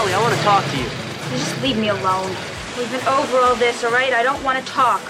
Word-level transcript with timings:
Ali, 0.00 0.14
I 0.14 0.22
want 0.22 0.34
to 0.34 0.40
talk 0.40 0.64
to 0.64 0.78
you. 0.78 0.88
Just 1.28 1.62
leave 1.62 1.76
me 1.76 1.90
alone. 1.90 2.34
We've 2.78 2.90
been 2.90 3.06
over 3.06 3.36
all 3.36 3.54
this, 3.54 3.84
all 3.84 3.92
right? 3.92 4.14
I 4.14 4.22
don't 4.22 4.42
want 4.42 4.58
to 4.58 4.64
talk. 4.64 5.02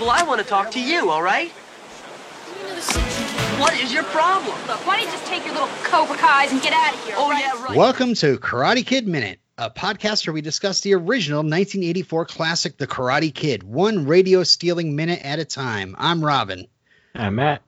Well, 0.00 0.08
I 0.08 0.22
want 0.22 0.40
to 0.40 0.46
talk 0.46 0.70
to 0.70 0.80
you, 0.80 1.10
all 1.10 1.22
right? 1.22 1.50
What 3.60 3.78
is 3.78 3.92
your 3.92 4.04
problem? 4.04 4.56
Look, 4.68 4.86
why 4.86 4.96
don't 4.96 5.04
you 5.04 5.12
just 5.12 5.26
take 5.26 5.44
your 5.44 5.52
little 5.52 5.68
Cobra 5.82 6.16
Kai's 6.16 6.50
and 6.50 6.62
get 6.62 6.72
out 6.72 6.94
of 6.94 7.04
here? 7.04 7.14
Oh, 7.18 7.28
right? 7.28 7.44
yeah, 7.44 7.62
right. 7.62 7.76
Welcome 7.76 8.14
to 8.14 8.38
Karate 8.38 8.86
Kid 8.86 9.06
Minute, 9.06 9.38
a 9.58 9.70
podcast 9.70 10.26
where 10.26 10.32
we 10.32 10.40
discuss 10.40 10.80
the 10.80 10.94
original 10.94 11.40
1984 11.40 12.24
classic, 12.24 12.78
The 12.78 12.86
Karate 12.86 13.34
Kid, 13.34 13.64
one 13.64 14.06
radio 14.06 14.44
stealing 14.44 14.96
minute 14.96 15.20
at 15.24 15.40
a 15.40 15.44
time. 15.44 15.94
I'm 15.98 16.24
Robin. 16.24 16.66
I'm 17.14 17.34
Matt. 17.34 17.60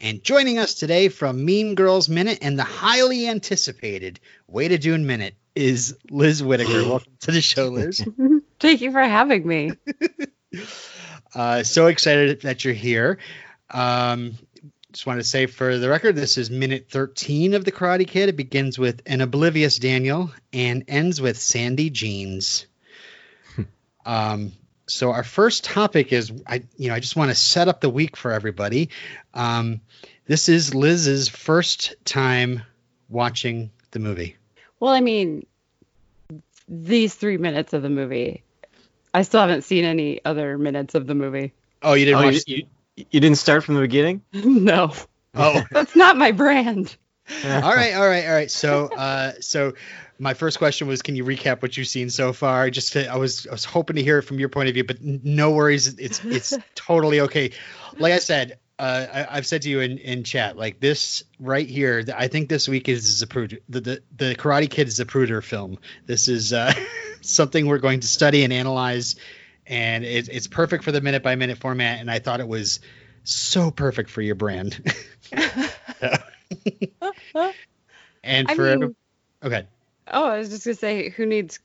And 0.00 0.24
joining 0.24 0.58
us 0.58 0.72
today 0.72 1.10
from 1.10 1.44
Mean 1.44 1.74
Girls 1.74 2.08
Minute 2.08 2.38
and 2.40 2.58
the 2.58 2.64
highly 2.64 3.28
anticipated 3.28 4.18
Way 4.48 4.68
to 4.68 4.78
Dune 4.78 5.06
Minute 5.06 5.34
is 5.54 5.96
Liz 6.10 6.42
Whitaker. 6.42 6.84
Welcome 6.88 7.12
to 7.20 7.32
the 7.32 7.40
show, 7.40 7.68
Liz. 7.68 8.04
Thank 8.60 8.80
you 8.80 8.92
for 8.92 9.02
having 9.02 9.46
me. 9.46 9.72
Uh, 11.32 11.62
so 11.62 11.86
excited 11.86 12.40
that 12.42 12.64
you're 12.64 12.74
here. 12.74 13.18
Um, 13.70 14.36
just 14.92 15.06
want 15.06 15.20
to 15.20 15.24
say 15.24 15.46
for 15.46 15.78
the 15.78 15.88
record, 15.88 16.16
this 16.16 16.36
is 16.36 16.50
minute 16.50 16.88
13 16.90 17.54
of 17.54 17.64
The 17.64 17.72
Karate 17.72 18.06
Kid. 18.06 18.28
It 18.28 18.36
begins 18.36 18.78
with 18.78 19.02
an 19.06 19.20
oblivious 19.20 19.78
Daniel 19.78 20.32
and 20.52 20.84
ends 20.88 21.20
with 21.20 21.40
Sandy 21.40 21.90
Jeans. 21.90 22.66
um, 24.04 24.52
so 24.88 25.12
our 25.12 25.22
first 25.22 25.62
topic 25.62 26.12
is, 26.12 26.32
I 26.46 26.64
you 26.76 26.88
know, 26.88 26.94
I 26.94 27.00
just 27.00 27.14
want 27.14 27.30
to 27.30 27.36
set 27.36 27.68
up 27.68 27.80
the 27.80 27.90
week 27.90 28.16
for 28.16 28.32
everybody. 28.32 28.90
Um, 29.32 29.82
this 30.26 30.48
is 30.48 30.74
Liz's 30.74 31.28
first 31.28 31.94
time 32.04 32.62
watching 33.08 33.70
the 33.92 34.00
movie. 34.00 34.36
Well, 34.80 34.92
I 34.92 35.00
mean, 35.00 35.46
these 36.68 37.14
three 37.14 37.36
minutes 37.36 37.72
of 37.72 37.82
the 37.82 37.90
movie. 37.90 38.42
I 39.12 39.22
still 39.22 39.40
haven't 39.40 39.62
seen 39.62 39.84
any 39.84 40.24
other 40.24 40.56
minutes 40.56 40.94
of 40.94 41.06
the 41.06 41.14
movie. 41.14 41.52
Oh, 41.82 41.94
you 41.94 42.06
didn't 42.06 42.20
Oh, 42.20 42.24
watch? 42.24 42.42
you, 42.46 42.66
you, 42.96 43.06
you 43.10 43.20
didn't 43.20 43.38
start 43.38 43.64
from 43.64 43.74
the 43.74 43.80
beginning? 43.80 44.22
no, 44.32 44.92
oh, 45.34 45.64
that's 45.72 45.96
not 45.96 46.16
my 46.16 46.32
brand. 46.32 46.96
all 47.44 47.60
right, 47.60 47.94
all 47.94 48.06
right, 48.06 48.26
all 48.26 48.32
right. 48.32 48.50
So, 48.50 48.86
uh, 48.86 49.32
so 49.40 49.74
my 50.18 50.34
first 50.34 50.58
question 50.58 50.88
was, 50.88 51.02
can 51.02 51.16
you 51.16 51.24
recap 51.24 51.62
what 51.62 51.76
you've 51.76 51.86
seen 51.86 52.10
so 52.10 52.32
far? 52.32 52.70
Just 52.70 52.92
to, 52.94 53.06
I 53.06 53.16
was, 53.16 53.46
I 53.46 53.52
was 53.52 53.64
hoping 53.64 53.96
to 53.96 54.02
hear 54.02 54.18
it 54.18 54.22
from 54.22 54.38
your 54.38 54.48
point 54.48 54.68
of 54.68 54.74
view, 54.74 54.84
but 54.84 54.98
n- 55.00 55.20
no 55.22 55.52
worries. 55.52 55.86
It's, 55.98 56.24
it's 56.24 56.58
totally 56.74 57.20
okay. 57.22 57.52
Like 57.98 58.12
I 58.12 58.18
said, 58.18 58.58
uh, 58.80 59.06
I, 59.12 59.36
I've 59.36 59.46
said 59.46 59.60
to 59.62 59.68
you 59.68 59.80
in, 59.80 59.98
in 59.98 60.24
chat, 60.24 60.56
like 60.56 60.80
this 60.80 61.22
right 61.38 61.68
here. 61.68 62.02
I 62.16 62.28
think 62.28 62.48
this 62.48 62.66
week 62.66 62.88
is 62.88 63.22
Zapruder. 63.22 63.60
The, 63.68 63.80
the 63.82 64.02
the 64.16 64.34
Karate 64.34 64.70
Kid 64.70 64.88
is 64.88 64.98
Zapruder 64.98 65.44
film. 65.44 65.76
This 66.06 66.28
is 66.28 66.54
uh, 66.54 66.72
something 67.20 67.66
we're 67.66 67.76
going 67.76 68.00
to 68.00 68.08
study 68.08 68.42
and 68.42 68.54
analyze, 68.54 69.16
and 69.66 70.02
it, 70.02 70.30
it's 70.30 70.46
perfect 70.46 70.82
for 70.82 70.92
the 70.92 71.02
minute 71.02 71.22
by 71.22 71.34
minute 71.34 71.58
format. 71.58 72.00
And 72.00 72.10
I 72.10 72.20
thought 72.20 72.40
it 72.40 72.48
was 72.48 72.80
so 73.22 73.70
perfect 73.70 74.08
for 74.08 74.22
your 74.22 74.34
brand. 74.34 74.82
and 78.24 78.50
I 78.50 78.54
for 78.54 78.62
mean, 78.62 78.82
every- 78.82 78.94
okay. 79.44 79.66
oh, 80.10 80.24
I 80.24 80.38
was 80.38 80.48
just 80.48 80.64
gonna 80.64 80.74
say, 80.74 81.10
who 81.10 81.26
needs? 81.26 81.58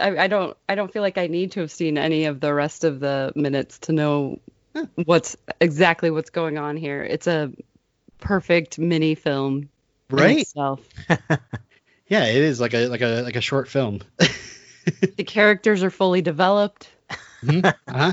I, 0.00 0.18
I 0.18 0.26
don't. 0.26 0.56
I 0.68 0.74
don't 0.74 0.92
feel 0.92 1.02
like 1.02 1.16
I 1.16 1.28
need 1.28 1.52
to 1.52 1.60
have 1.60 1.70
seen 1.70 1.96
any 1.96 2.24
of 2.24 2.40
the 2.40 2.52
rest 2.52 2.82
of 2.82 2.98
the 2.98 3.32
minutes 3.36 3.78
to 3.80 3.92
know 3.92 4.40
what's 5.04 5.36
exactly 5.60 6.10
what's 6.10 6.30
going 6.30 6.58
on 6.58 6.76
here. 6.76 7.02
It's 7.02 7.26
a 7.26 7.52
perfect 8.18 8.78
mini 8.78 9.14
film. 9.14 9.68
in 10.10 10.18
Right. 10.18 10.38
itself. 10.38 10.80
Yeah, 12.08 12.24
it 12.26 12.36
is 12.36 12.60
like 12.60 12.72
a 12.74 12.86
like 12.88 13.00
a 13.00 13.22
like 13.22 13.36
a 13.36 13.40
short 13.40 13.68
film. 13.68 14.00
The 15.16 15.24
characters 15.24 15.82
are 15.82 15.90
fully 15.90 16.22
developed. 16.22 16.88
Uh 17.48 17.72
huh. 17.88 18.12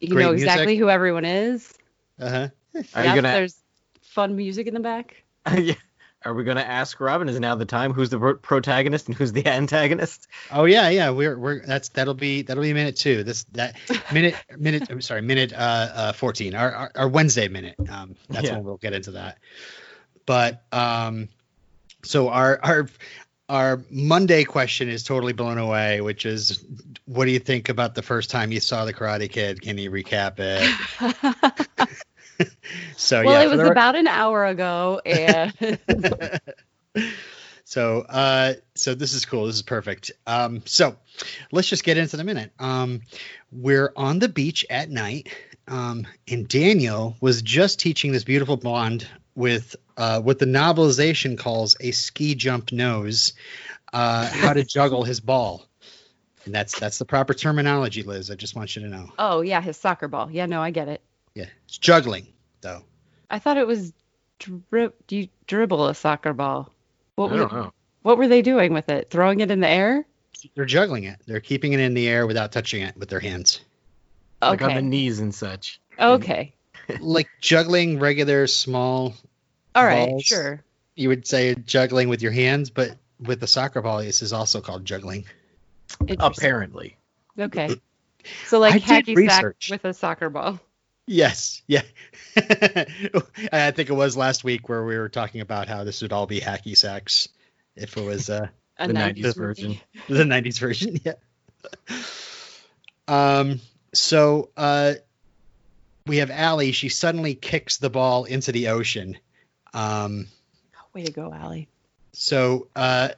You 0.00 0.08
Great 0.08 0.24
know 0.24 0.32
music. 0.32 0.48
exactly 0.48 0.76
who 0.76 0.88
everyone 0.90 1.24
is. 1.24 1.72
Uh 2.18 2.30
huh. 2.30 2.48
Are 2.94 3.04
Yep, 3.04 3.14
you 3.16 3.22
gonna 3.22 3.32
There's 3.32 3.62
fun 4.02 4.36
music 4.36 4.66
in 4.66 4.74
the 4.74 4.80
back. 4.80 5.22
Yeah. 5.58 5.74
Are 6.24 6.32
we 6.34 6.44
gonna 6.44 6.60
ask 6.62 6.98
Robin? 7.00 7.28
Is 7.28 7.38
now 7.38 7.54
the 7.54 7.66
time? 7.66 7.92
Who's 7.92 8.10
the 8.10 8.18
pro- 8.18 8.36
protagonist 8.36 9.08
and 9.08 9.16
who's 9.16 9.32
the 9.32 9.46
antagonist? 9.48 10.26
Oh 10.50 10.64
yeah, 10.64 10.88
yeah. 10.88 11.10
We're 11.10 11.38
we're 11.38 11.64
that's 11.66 11.90
that'll 11.90 12.14
be 12.14 12.42
that'll 12.42 12.62
be 12.62 12.72
minute 12.72 12.96
two. 12.96 13.24
This 13.24 13.44
that 13.52 13.76
minute 14.12 14.34
minute. 14.56 14.90
I'm 14.90 15.00
sorry, 15.02 15.20
minute 15.22 15.52
uh, 15.52 15.56
uh 15.94 16.12
fourteen. 16.12 16.54
Our, 16.54 16.72
our 16.72 16.90
our 16.94 17.08
Wednesday 17.08 17.48
minute. 17.48 17.76
Um, 17.90 18.16
that's 18.28 18.46
Yeah. 18.46 18.54
when 18.54 18.64
we'll 18.64 18.76
get 18.78 18.92
into 18.94 19.12
that. 19.12 19.38
But 20.26 20.62
um, 20.72 21.28
so 22.04 22.30
our 22.30 22.58
our 22.62 22.88
our 23.48 23.82
Monday 23.90 24.44
question 24.44 24.88
is 24.88 25.02
totally 25.02 25.34
blown 25.34 25.58
away, 25.58 26.00
which 26.00 26.24
is, 26.24 26.64
what 27.04 27.26
do 27.26 27.30
you 27.30 27.38
think 27.38 27.68
about 27.68 27.94
the 27.94 28.00
first 28.00 28.30
time 28.30 28.50
you 28.52 28.58
saw 28.60 28.86
the 28.86 28.94
Karate 28.94 29.30
Kid? 29.30 29.60
Can 29.60 29.76
you 29.76 29.90
recap 29.90 30.36
it? 30.38 31.88
So 32.96 33.22
well, 33.22 33.34
yeah, 33.34 33.42
it 33.42 33.50
was 33.50 33.68
about 33.68 33.96
an 33.96 34.06
hour 34.06 34.46
ago, 34.46 35.00
and 35.04 35.78
so 37.64 38.00
uh 38.08 38.54
so 38.74 38.94
this 38.94 39.12
is 39.14 39.24
cool. 39.24 39.46
This 39.46 39.56
is 39.56 39.62
perfect. 39.62 40.12
Um 40.26 40.62
so 40.64 40.96
let's 41.52 41.68
just 41.68 41.84
get 41.84 41.96
into 41.96 42.16
the 42.16 42.24
minute. 42.24 42.52
Um 42.58 43.02
we're 43.52 43.92
on 43.96 44.18
the 44.18 44.28
beach 44.28 44.64
at 44.70 44.90
night 44.90 45.28
um 45.66 46.06
and 46.28 46.46
daniel 46.46 47.16
was 47.20 47.40
just 47.42 47.78
teaching 47.80 48.12
this 48.12 48.24
beautiful 48.24 48.56
blonde 48.56 49.06
with 49.34 49.76
uh 49.96 50.20
what 50.20 50.38
the 50.38 50.46
novelization 50.46 51.38
calls 51.38 51.76
a 51.80 51.90
ski 51.90 52.34
jump 52.34 52.70
nose 52.70 53.32
uh 53.92 54.28
how 54.28 54.52
to 54.52 54.64
juggle 54.76 55.04
his 55.04 55.20
ball. 55.20 55.66
And 56.44 56.54
that's 56.54 56.78
that's 56.78 56.98
the 56.98 57.06
proper 57.06 57.32
terminology 57.34 58.02
liz. 58.02 58.30
I 58.30 58.34
just 58.34 58.54
want 58.54 58.76
you 58.76 58.82
to 58.82 58.88
know. 58.88 59.10
Oh 59.18 59.40
yeah, 59.40 59.60
his 59.60 59.76
soccer 59.76 60.08
ball. 60.08 60.30
Yeah, 60.30 60.46
no, 60.46 60.60
I 60.60 60.70
get 60.70 60.88
it. 60.88 61.00
Yeah 61.34 61.46
it's 61.64 61.78
juggling 61.78 62.26
though 62.60 62.82
I 63.30 63.38
thought 63.38 63.56
it 63.56 63.66
was 63.66 63.92
drib. 64.38 64.92
Do 65.06 65.16
you 65.16 65.28
dribble 65.46 65.88
a 65.88 65.94
soccer 65.94 66.32
ball? 66.32 66.72
What 67.16 67.30
I 67.30 67.34
were 67.34 67.40
don't 67.40 67.52
know. 67.52 67.72
what 68.02 68.18
were 68.18 68.28
they 68.28 68.42
doing 68.42 68.72
with 68.72 68.88
it? 68.88 69.10
Throwing 69.10 69.40
it 69.40 69.50
in 69.50 69.60
the 69.60 69.68
air? 69.68 70.06
they're 70.54 70.66
juggling 70.66 71.04
it 71.04 71.18
they're 71.26 71.40
keeping 71.40 71.72
it 71.72 71.80
in 71.80 71.94
the 71.94 72.06
air 72.06 72.26
without 72.26 72.52
touching 72.52 72.82
it 72.82 72.94
with 72.96 73.08
their 73.08 73.20
hands 73.20 73.60
Like 74.42 74.60
on 74.62 74.74
the 74.74 74.82
knees 74.82 75.20
and 75.20 75.34
such. 75.34 75.80
Okay. 75.98 76.54
like 77.00 77.28
juggling 77.40 77.98
regular 77.98 78.46
small 78.46 79.14
All 79.74 79.84
right. 79.84 80.10
balls. 80.10 80.24
Sure. 80.24 80.62
you 80.94 81.08
would 81.08 81.26
say 81.26 81.54
juggling 81.54 82.08
with 82.08 82.20
your 82.20 82.32
hands, 82.32 82.70
but 82.70 82.96
with 83.20 83.40
the 83.40 83.46
soccer 83.46 83.80
ball, 83.80 83.98
this 83.98 84.22
is 84.22 84.32
also 84.32 84.60
called 84.60 84.84
juggling. 84.84 85.24
Apparently. 86.18 86.96
Okay. 87.38 87.80
So 88.46 88.58
like 88.58 88.74
I 88.74 88.78
did 88.78 89.06
hacky 89.06 89.28
sack 89.28 89.44
research. 89.44 89.68
with 89.70 89.84
a 89.84 89.94
soccer 89.94 90.30
ball. 90.30 90.60
Yes, 91.06 91.62
yeah. 91.66 91.82
I 92.36 93.70
think 93.72 93.90
it 93.90 93.94
was 93.94 94.16
last 94.16 94.42
week 94.44 94.68
where 94.68 94.84
we 94.84 94.96
were 94.96 95.08
talking 95.10 95.40
about 95.42 95.68
how 95.68 95.84
this 95.84 96.00
would 96.02 96.12
all 96.12 96.26
be 96.26 96.40
hacky 96.40 96.76
sacks 96.76 97.28
if 97.76 97.96
it 97.96 98.04
was 98.04 98.30
uh, 98.30 98.48
A 98.78 98.88
The 98.88 98.94
90s 98.94 99.18
90s 99.22 99.36
version. 99.36 99.80
the 100.08 100.24
'90s 100.24 100.58
version. 100.58 100.98
Yeah. 101.04 101.12
Um. 103.06 103.60
So, 103.92 104.50
uh, 104.56 104.94
we 106.06 106.16
have 106.18 106.30
Ali. 106.30 106.72
She 106.72 106.88
suddenly 106.88 107.34
kicks 107.34 107.78
the 107.78 107.90
ball 107.90 108.24
into 108.24 108.52
the 108.52 108.68
ocean. 108.68 109.16
Um. 109.72 110.26
Way 110.94 111.04
to 111.04 111.12
go, 111.12 111.32
Ali. 111.32 111.68
So, 112.12 112.68
uh, 112.76 113.10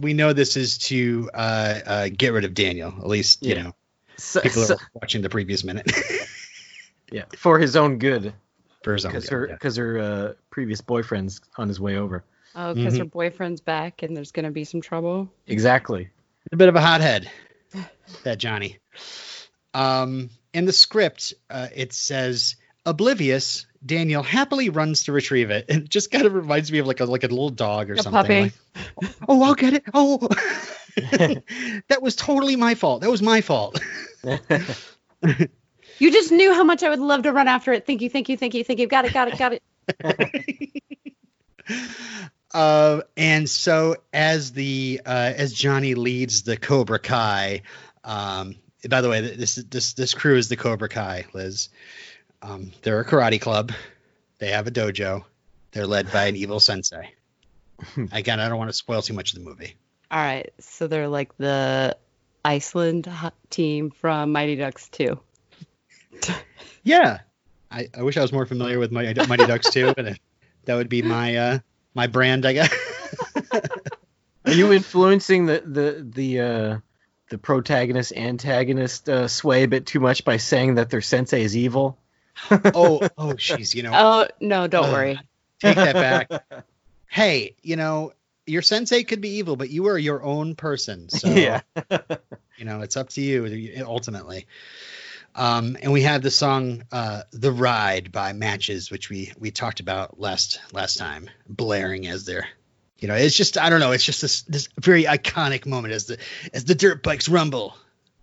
we 0.00 0.12
know 0.14 0.32
this 0.32 0.56
is 0.56 0.78
to 0.78 1.30
uh, 1.32 1.78
uh, 1.86 2.08
get 2.16 2.32
rid 2.32 2.44
of 2.44 2.54
Daniel. 2.54 2.88
At 2.98 3.06
least, 3.06 3.44
you 3.44 3.54
know, 3.54 3.74
So, 4.16 4.40
people 4.40 4.62
so- 4.64 4.74
are 4.74 4.80
watching 4.94 5.22
the 5.22 5.30
previous 5.30 5.64
minute. 5.64 5.90
Yeah, 7.10 7.24
for 7.36 7.58
his 7.58 7.76
own 7.76 7.98
good, 7.98 8.32
for 8.82 8.92
his 8.94 9.04
own 9.04 9.12
because 9.12 9.24
good, 9.28 9.32
her 9.34 9.46
yeah. 9.48 9.54
because 9.54 9.76
her 9.76 9.98
uh, 9.98 10.32
previous 10.50 10.80
boyfriend's 10.80 11.40
on 11.56 11.68
his 11.68 11.80
way 11.80 11.96
over. 11.96 12.24
Oh, 12.54 12.72
because 12.74 12.94
Mhm. 12.94 12.98
her 12.98 13.04
boyfriend's 13.04 13.60
back 13.60 14.02
and 14.02 14.16
there's 14.16 14.32
gonna 14.32 14.50
be 14.50 14.64
some 14.64 14.80
trouble. 14.80 15.30
Exactly. 15.46 16.08
a 16.52 16.56
bit 16.56 16.68
of 16.68 16.76
a 16.76 16.80
hothead, 16.80 17.30
that 18.22 18.38
Johnny. 18.38 18.78
Um, 19.74 20.30
in 20.54 20.64
the 20.64 20.72
script, 20.72 21.34
uh, 21.50 21.68
it 21.74 21.92
says 21.92 22.56
oblivious. 22.86 23.66
Daniel 23.84 24.22
happily 24.22 24.70
runs 24.70 25.04
to 25.04 25.12
retrieve 25.12 25.50
it. 25.50 25.66
It 25.68 25.88
just 25.88 26.10
kind 26.10 26.24
of 26.24 26.32
reminds 26.34 26.72
me 26.72 26.78
of 26.78 26.86
like 26.86 27.00
a 27.00 27.04
like 27.04 27.24
a 27.24 27.28
little 27.28 27.50
dog 27.50 27.90
or 27.90 27.94
A 27.94 28.02
something. 28.02 28.50
puppy. 28.50 28.52
like, 29.02 29.12
oh, 29.28 29.42
I'll 29.42 29.54
get 29.54 29.74
it. 29.74 29.84
Oh, 29.92 30.16
that 31.88 31.98
was 32.00 32.16
totally 32.16 32.56
my 32.56 32.74
fault. 32.74 33.02
That 33.02 33.10
was 33.10 33.20
my 33.22 33.40
fault. 33.42 33.78
You 35.98 36.12
just 36.12 36.30
knew 36.32 36.52
how 36.52 36.64
much 36.64 36.82
I 36.82 36.90
would 36.90 36.98
love 36.98 37.22
to 37.22 37.32
run 37.32 37.48
after 37.48 37.72
it. 37.72 37.86
Thank 37.86 38.02
you, 38.02 38.10
thank 38.10 38.28
you, 38.28 38.36
thank 38.36 38.54
you, 38.54 38.64
thank 38.64 38.78
you. 38.78 38.86
Got 38.86 39.06
it, 39.06 39.12
got 39.12 39.28
it, 39.28 39.38
got 39.38 39.52
it. 39.54 40.82
Uh, 42.54 43.02
and 43.18 43.50
so 43.50 43.96
as 44.14 44.52
the 44.52 45.02
uh, 45.04 45.32
as 45.36 45.52
Johnny 45.52 45.94
leads 45.94 46.42
the 46.42 46.56
Cobra 46.56 46.98
Kai, 46.98 47.60
um, 48.02 48.56
by 48.88 49.02
the 49.02 49.10
way, 49.10 49.20
this 49.20 49.56
this 49.56 49.92
this 49.92 50.14
crew 50.14 50.38
is 50.38 50.48
the 50.48 50.56
Cobra 50.56 50.88
Kai, 50.88 51.26
Liz. 51.34 51.68
Um, 52.40 52.72
they're 52.80 53.00
a 53.00 53.04
karate 53.04 53.38
club. 53.38 53.72
They 54.38 54.52
have 54.52 54.66
a 54.66 54.70
dojo. 54.70 55.24
They're 55.72 55.86
led 55.86 56.10
by 56.10 56.28
an 56.28 56.36
evil 56.36 56.58
sensei. 56.58 57.12
Again, 58.12 58.40
I 58.40 58.48
don't 58.48 58.56
want 58.56 58.70
to 58.70 58.76
spoil 58.76 59.02
too 59.02 59.12
much 59.12 59.34
of 59.34 59.38
the 59.38 59.44
movie. 59.44 59.74
All 60.10 60.18
right, 60.18 60.50
so 60.58 60.86
they're 60.86 61.08
like 61.08 61.36
the 61.36 61.96
Iceland 62.42 63.06
team 63.50 63.90
from 63.90 64.32
Mighty 64.32 64.56
Ducks 64.56 64.88
2. 64.90 65.20
Yeah, 66.82 67.18
I, 67.68 67.88
I 67.98 68.02
wish 68.02 68.16
I 68.16 68.22
was 68.22 68.32
more 68.32 68.46
familiar 68.46 68.78
with 68.78 68.92
Mighty, 68.92 69.26
Mighty 69.26 69.44
Ducks 69.46 69.70
too, 69.70 69.92
but 69.96 70.16
that 70.66 70.74
would 70.76 70.88
be 70.88 71.02
my 71.02 71.34
uh 71.36 71.58
my 71.94 72.06
brand, 72.06 72.46
I 72.46 72.52
guess. 72.52 72.72
Are 74.44 74.52
you 74.52 74.72
influencing 74.72 75.46
the 75.46 75.62
the 75.66 76.06
the 76.08 76.40
uh, 76.40 76.78
the 77.30 77.38
protagonist 77.38 78.12
antagonist 78.16 79.08
uh, 79.08 79.26
sway 79.26 79.64
a 79.64 79.68
bit 79.68 79.84
too 79.86 79.98
much 79.98 80.24
by 80.24 80.36
saying 80.36 80.76
that 80.76 80.88
their 80.90 81.00
sensei 81.00 81.42
is 81.42 81.56
evil? 81.56 81.98
oh, 82.50 83.00
oh, 83.18 83.32
jeez, 83.34 83.74
you 83.74 83.82
know, 83.82 83.90
Oh, 83.92 84.28
no, 84.40 84.68
don't 84.68 84.84
Uh, 84.90 84.92
worry. 84.92 85.20
take 85.58 85.74
that 85.74 85.94
back. 86.30 86.64
hey, 87.08 87.56
you 87.62 87.74
know, 87.74 88.12
your 88.46 88.62
sensei 88.62 89.02
could 89.02 89.20
be 89.20 89.38
evil, 89.38 89.56
but 89.56 89.70
you 89.70 89.86
are 89.88 89.98
your 89.98 90.22
own 90.22 90.54
person, 90.54 91.08
so 91.08 91.28
yeah. 91.30 91.62
you 92.56 92.64
know 92.64 92.82
it's 92.82 92.96
up 92.96 93.08
to 93.10 93.20
you 93.20 93.82
ultimately. 93.84 94.46
Um, 95.36 95.76
and 95.82 95.92
we 95.92 96.02
have 96.02 96.22
the 96.22 96.30
song 96.30 96.82
uh, 96.90 97.22
"The 97.30 97.52
Ride" 97.52 98.10
by 98.10 98.32
Matches, 98.32 98.90
which 98.90 99.10
we 99.10 99.32
we 99.38 99.50
talked 99.50 99.80
about 99.80 100.18
last 100.18 100.60
last 100.72 100.96
time, 100.96 101.28
blaring 101.46 102.06
as 102.06 102.24
their, 102.24 102.48
you 102.98 103.06
know, 103.06 103.14
it's 103.14 103.36
just 103.36 103.58
I 103.58 103.68
don't 103.68 103.80
know, 103.80 103.92
it's 103.92 104.04
just 104.04 104.22
this 104.22 104.42
this 104.42 104.68
very 104.80 105.04
iconic 105.04 105.66
moment 105.66 105.92
as 105.92 106.06
the 106.06 106.18
as 106.54 106.64
the 106.64 106.74
dirt 106.74 107.02
bikes 107.02 107.28
rumble, 107.28 107.76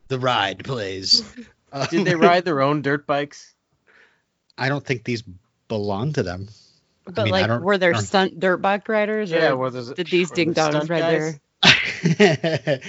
the 0.07 0.17
ride 0.17 0.63
plays. 0.63 1.23
Uh, 1.71 1.85
Did 1.91 2.05
they 2.05 2.15
ride 2.15 2.45
their 2.45 2.61
own 2.61 2.81
dirt 2.81 3.05
bikes? 3.05 3.53
I 4.57 4.69
don't 4.69 4.83
think 4.83 5.03
these 5.03 5.23
belong 5.67 6.13
to 6.13 6.23
them. 6.23 6.49
But 7.05 7.25
mean, 7.25 7.33
I 7.33 7.41
like, 7.41 7.47
don't- 7.47 7.63
were 7.63 7.77
there 7.77 7.93
stunt 7.95 8.39
dirt 8.39 8.57
bike 8.57 8.89
riders? 8.89 9.29
Yeah, 9.29 9.51
or 9.51 9.57
well, 9.57 9.71
did 9.71 10.07
these 10.07 10.31
ding 10.31 10.53
dongs 10.55 10.85
stunt 10.85 10.89
ride 10.89 11.01
there? 11.03 11.39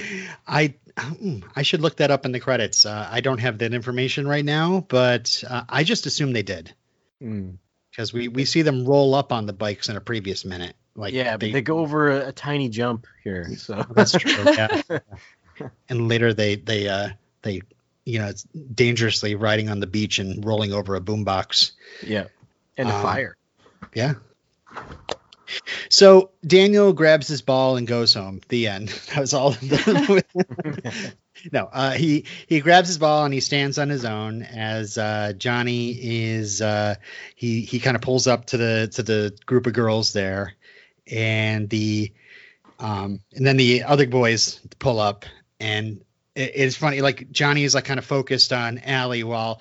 I 0.47 0.75
I 0.97 1.63
should 1.63 1.81
look 1.81 1.97
that 1.97 2.11
up 2.11 2.25
in 2.25 2.33
the 2.33 2.41
credits. 2.41 2.87
Uh, 2.87 3.09
I 3.11 3.21
don't 3.21 3.39
have 3.39 3.59
that 3.59 3.75
information 3.75 4.29
right 4.29 4.45
now, 4.45 4.85
but 4.89 5.43
uh, 5.49 5.65
I 5.69 5.83
just 5.85 6.07
assume 6.07 6.33
they 6.33 6.43
did 6.43 6.73
Hmm. 7.21 7.51
because 7.91 8.13
we 8.13 8.29
we 8.29 8.45
see 8.45 8.63
them 8.63 8.85
roll 8.85 9.15
up 9.15 9.33
on 9.33 9.47
the 9.47 9.53
bikes 9.53 9.89
in 9.89 9.97
a 9.97 10.01
previous 10.01 10.45
minute. 10.45 10.77
Like 10.95 11.13
yeah, 11.13 11.37
but 11.37 11.51
they 11.53 11.63
go 11.63 11.79
over 11.79 12.11
a, 12.11 12.29
a 12.29 12.33
tiny 12.33 12.69
jump 12.69 13.07
here. 13.25 13.57
So 13.57 13.85
That's 13.91 14.13
true. 14.13 14.33
Yeah. 14.53 14.83
and 15.89 16.09
later 16.09 16.33
they 16.33 16.55
they 16.57 16.89
uh 16.89 17.09
they 17.43 17.63
you 18.05 18.19
know 18.21 18.27
it's 18.27 18.43
dangerously 18.45 19.35
riding 19.35 19.69
on 19.71 19.81
the 19.81 19.87
beach 19.89 20.19
and 20.21 20.45
rolling 20.45 20.73
over 20.73 20.95
a 20.95 21.01
boombox. 21.01 21.73
yeah, 22.03 22.27
and 22.77 22.89
Um, 22.89 23.03
fire. 23.03 23.37
Yeah. 23.95 24.15
So 25.89 26.31
Daniel 26.47 26.93
grabs 26.93 27.29
his 27.29 27.43
ball 27.43 27.77
and 27.77 27.87
goes 27.87 28.15
home. 28.15 28.41
The 28.49 28.69
end. 28.69 28.91
That 29.15 29.21
was 29.21 29.35
all. 29.35 29.57
no, 31.53 31.69
uh, 31.73 31.93
he 31.93 32.25
he 32.47 32.61
grabs 32.61 32.89
his 32.89 32.99
ball 32.99 33.25
and 33.25 33.33
he 33.35 33.41
stands 33.41 33.79
on 33.79 33.89
his 33.89 34.05
own 34.05 34.43
as 34.43 34.99
uh, 34.99 35.33
Johnny 35.37 35.91
is. 35.93 36.61
Uh, 36.61 36.97
he 37.37 37.61
he 37.61 37.79
kind 37.79 37.97
of 37.97 38.03
pulls 38.03 38.27
up 38.27 38.47
to 38.47 38.57
the 38.57 38.91
to 38.95 39.03
the 39.03 39.37
group 39.47 39.67
of 39.67 39.73
girls 39.73 40.13
there, 40.13 40.55
and 41.11 41.69
the 41.69 42.13
um 42.81 43.21
and 43.35 43.47
then 43.47 43.57
the 43.57 43.85
other 43.85 44.07
boys 44.07 44.61
pull 44.81 44.99
up 44.99 45.25
and 45.61 46.01
it, 46.35 46.53
it's 46.55 46.77
funny. 46.77 47.01
Like 47.01 47.31
Johnny 47.31 47.65
is 47.65 47.75
like 47.75 47.85
kind 47.85 47.99
of 47.99 48.05
focused 48.05 48.53
on 48.53 48.81
Ali 48.87 49.23
while 49.23 49.61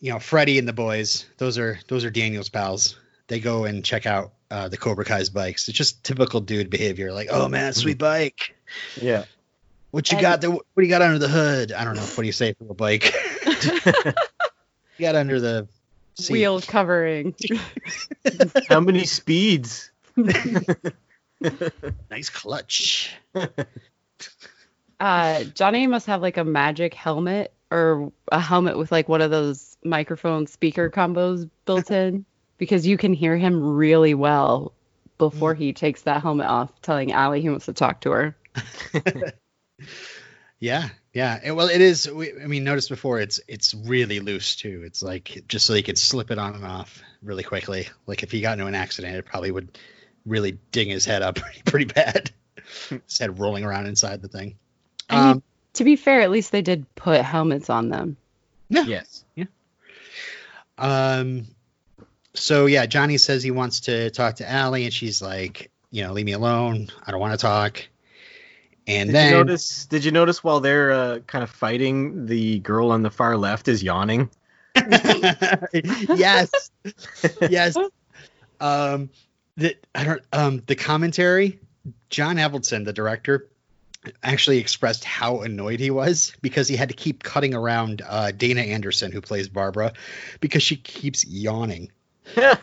you 0.00 0.12
know 0.12 0.18
Freddie 0.18 0.58
and 0.58 0.66
the 0.66 0.72
boys. 0.72 1.26
Those 1.38 1.58
are 1.58 1.78
those 1.88 2.04
are 2.04 2.10
Daniel's 2.10 2.48
pals 2.48 2.96
they 3.28 3.40
go 3.40 3.64
and 3.64 3.84
check 3.84 4.06
out 4.06 4.32
uh, 4.50 4.68
the 4.68 4.76
Cobra 4.76 5.04
Kai's 5.04 5.30
bikes. 5.30 5.68
It's 5.68 5.76
just 5.76 6.04
typical 6.04 6.40
dude 6.40 6.70
behavior. 6.70 7.12
Like, 7.12 7.28
oh 7.30 7.48
man, 7.48 7.72
sweet 7.72 7.98
bike. 7.98 8.56
Yeah. 9.00 9.24
What 9.90 10.10
you 10.10 10.18
And- 10.18 10.22
got 10.22 10.40
there? 10.40 10.50
What 10.50 10.64
do 10.76 10.82
you 10.82 10.88
got 10.88 11.02
under 11.02 11.18
the 11.18 11.28
hood? 11.28 11.72
I 11.72 11.84
don't 11.84 11.94
know. 11.96 12.02
What 12.02 12.16
do 12.18 12.26
you 12.26 12.32
say 12.32 12.52
for 12.54 12.66
a 12.70 12.74
bike? 12.74 13.12
you 13.46 14.12
got 15.00 15.14
under 15.16 15.40
the 15.40 15.68
seat. 16.14 16.32
Wheel 16.32 16.60
covering. 16.60 17.34
How 18.68 18.80
many 18.80 19.04
speeds? 19.04 19.90
Nice 22.10 22.30
clutch. 22.30 23.14
Uh, 24.98 25.44
Johnny 25.44 25.86
must 25.86 26.06
have 26.06 26.22
like 26.22 26.38
a 26.38 26.44
magic 26.44 26.94
helmet 26.94 27.52
or 27.70 28.10
a 28.32 28.40
helmet 28.40 28.78
with 28.78 28.90
like 28.90 29.08
one 29.08 29.20
of 29.20 29.30
those 29.30 29.76
microphone 29.84 30.46
speaker 30.46 30.88
combos 30.88 31.48
built 31.66 31.90
in 31.90 32.24
because 32.58 32.86
you 32.86 32.96
can 32.96 33.12
hear 33.12 33.36
him 33.36 33.62
really 33.76 34.14
well 34.14 34.72
before 35.18 35.54
he 35.54 35.72
takes 35.72 36.02
that 36.02 36.22
helmet 36.22 36.46
off, 36.46 36.70
telling 36.82 37.14
Ali 37.14 37.40
he 37.40 37.48
wants 37.48 37.66
to 37.66 37.72
talk 37.72 38.00
to 38.02 38.10
her. 38.10 38.36
Yeah, 40.58 40.88
yeah. 41.12 41.38
And, 41.42 41.54
well, 41.56 41.68
it 41.68 41.80
is. 41.82 42.10
We, 42.10 42.32
I 42.32 42.46
mean, 42.46 42.64
notice 42.64 42.88
before 42.88 43.20
it's 43.20 43.40
it's 43.46 43.74
really 43.74 44.20
loose 44.20 44.56
too. 44.56 44.84
It's 44.86 45.02
like 45.02 45.44
just 45.48 45.66
so 45.66 45.74
he 45.74 45.82
could 45.82 45.98
slip 45.98 46.30
it 46.30 46.38
on 46.38 46.54
and 46.54 46.64
off 46.64 47.02
really 47.22 47.42
quickly. 47.42 47.88
Like 48.06 48.22
if 48.22 48.30
he 48.32 48.40
got 48.40 48.54
into 48.54 48.66
an 48.66 48.74
accident, 48.74 49.16
it 49.16 49.26
probably 49.26 49.50
would 49.50 49.78
really 50.24 50.58
ding 50.72 50.88
his 50.88 51.04
head 51.04 51.20
up 51.20 51.36
pretty, 51.36 51.60
pretty 51.66 51.84
bad. 51.84 52.30
his 52.88 53.18
head 53.18 53.38
rolling 53.38 53.64
around 53.64 53.86
inside 53.86 54.22
the 54.22 54.28
thing. 54.28 54.56
I 55.10 55.16
mean, 55.16 55.30
Um, 55.32 55.42
to 55.74 55.84
be 55.84 55.96
fair, 55.96 56.22
at 56.22 56.30
least 56.30 56.52
they 56.52 56.62
did 56.62 56.86
put 56.94 57.20
helmets 57.20 57.68
on 57.68 57.90
them. 57.90 58.16
Yeah. 58.70 58.84
yes. 58.84 59.24
Yeah. 59.34 59.44
Um, 60.78 61.46
so 62.38 62.66
yeah, 62.66 62.86
Johnny 62.86 63.18
says 63.18 63.42
he 63.42 63.50
wants 63.50 63.80
to 63.80 64.10
talk 64.10 64.36
to 64.36 64.56
Ali, 64.56 64.84
and 64.84 64.92
she's 64.92 65.20
like, 65.20 65.70
you 65.90 66.02
know, 66.04 66.12
leave 66.12 66.26
me 66.26 66.32
alone. 66.32 66.88
I 67.04 67.10
don't 67.10 67.20
want 67.20 67.32
to 67.32 67.38
talk. 67.38 67.86
And 68.86 69.08
Did 69.08 69.14
then 69.14 69.30
you 69.32 69.38
notice? 69.38 69.86
Did 69.86 70.04
you 70.04 70.12
notice 70.12 70.44
while 70.44 70.60
they're 70.60 70.92
uh, 70.92 71.18
kind 71.20 71.42
of 71.42 71.50
fighting, 71.50 72.26
the 72.26 72.60
girl 72.60 72.92
on 72.92 73.02
the 73.02 73.10
far 73.10 73.36
left 73.36 73.68
is 73.68 73.82
yawning? 73.82 74.30
yes, 74.76 76.70
yes. 77.40 77.76
Um, 78.60 79.10
the 79.56 79.76
I 79.94 80.04
don't 80.04 80.22
um 80.32 80.62
the 80.66 80.76
commentary. 80.76 81.58
John 82.10 82.36
Avildsen, 82.36 82.84
the 82.84 82.92
director, 82.92 83.48
actually 84.22 84.58
expressed 84.58 85.04
how 85.04 85.40
annoyed 85.40 85.80
he 85.80 85.90
was 85.90 86.32
because 86.40 86.68
he 86.68 86.76
had 86.76 86.88
to 86.88 86.94
keep 86.94 87.22
cutting 87.22 87.54
around 87.54 88.02
uh, 88.06 88.30
Dana 88.32 88.60
Anderson, 88.60 89.12
who 89.12 89.20
plays 89.20 89.48
Barbara, 89.48 89.92
because 90.40 90.62
she 90.62 90.76
keeps 90.76 91.26
yawning. 91.26 91.90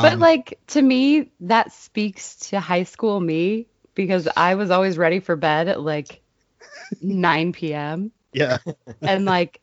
But 0.00 0.18
Um, 0.18 0.20
like 0.20 0.58
to 0.68 0.82
me, 0.82 1.30
that 1.40 1.72
speaks 1.72 2.48
to 2.50 2.60
high 2.60 2.84
school 2.84 3.20
me 3.20 3.66
because 3.94 4.28
I 4.36 4.54
was 4.54 4.70
always 4.70 4.98
ready 4.98 5.20
for 5.20 5.36
bed 5.36 5.68
at 5.68 5.80
like 5.80 6.22
9 7.00 7.74
p.m. 7.74 8.12
yeah, 8.32 8.58
and 9.06 9.24
like 9.26 9.60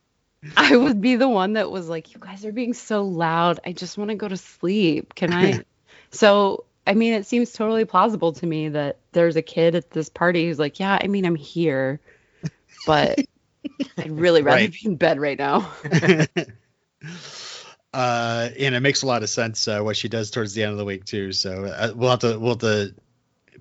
I 0.57 0.75
would 0.75 1.01
be 1.01 1.15
the 1.17 1.29
one 1.29 1.53
that 1.53 1.71
was 1.71 1.89
like, 1.89 2.13
"You 2.13 2.19
guys 2.21 2.45
are 2.45 2.51
being 2.53 2.73
so 2.73 3.03
loud. 3.05 3.59
I 3.65 3.73
just 3.73 3.97
want 3.97 4.09
to 4.11 4.15
go 4.15 4.27
to 4.27 4.37
sleep. 4.37 5.15
Can 5.15 5.33
I?" 5.33 5.61
so 6.11 6.65
I 6.87 6.93
mean, 6.95 7.13
it 7.13 7.25
seems 7.27 7.53
totally 7.53 7.85
plausible 7.85 8.33
to 8.33 8.45
me 8.47 8.69
that 8.69 8.99
there's 9.13 9.35
a 9.37 9.41
kid 9.43 9.75
at 9.75 9.91
this 9.91 10.09
party 10.09 10.47
who's 10.47 10.59
like, 10.59 10.79
"Yeah, 10.79 10.97
I 11.01 11.07
mean, 11.07 11.25
I'm 11.25 11.35
here, 11.35 12.01
but 12.85 13.21
I'd 13.99 14.11
really 14.11 14.43
rather 14.43 14.67
Right. 14.67 14.69
be 14.69 14.79
in 14.85 14.95
bed 14.97 15.19
right 15.19 15.37
now." 15.39 15.71
Uh, 17.93 18.49
and 18.59 18.75
it 18.75 18.79
makes 18.81 19.01
a 19.01 19.07
lot 19.07 19.23
of 19.23 19.29
sense 19.29 19.67
uh, 19.67 19.81
what 19.81 19.95
she 19.97 20.09
does 20.09 20.31
towards 20.31 20.53
the 20.53 20.63
end 20.63 20.71
of 20.71 20.77
the 20.77 20.85
week 20.85 21.05
too. 21.05 21.31
So 21.31 21.65
uh, 21.65 21.93
we'll 21.95 22.09
have 22.11 22.19
to 22.19 22.37
we'll 22.39 22.51
have 22.51 22.59
to 22.59 22.93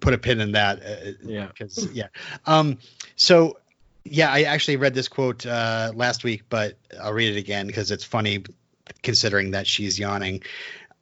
put 0.01 0.15
a 0.15 0.19
pin 0.19 0.41
in 0.41 0.53
that. 0.53 0.81
Uh, 0.83 1.13
Yeah. 1.23 1.47
because 1.47 1.91
yeah. 1.93 2.09
Um. 2.47 2.79
So 3.17 3.59
yeah, 4.05 4.31
I 4.31 4.43
actually 4.43 4.77
read 4.77 4.95
this 4.95 5.09
quote 5.09 5.45
uh, 5.47 5.93
last 5.95 6.23
week, 6.25 6.45
but 6.49 6.77
I'll 7.01 7.13
read 7.13 7.37
it 7.37 7.39
again 7.39 7.67
because 7.67 7.91
it's 7.91 8.05
funny 8.05 8.45
considering 9.03 9.53
that 9.53 9.67
she's 9.67 9.99
yawning. 9.99 10.43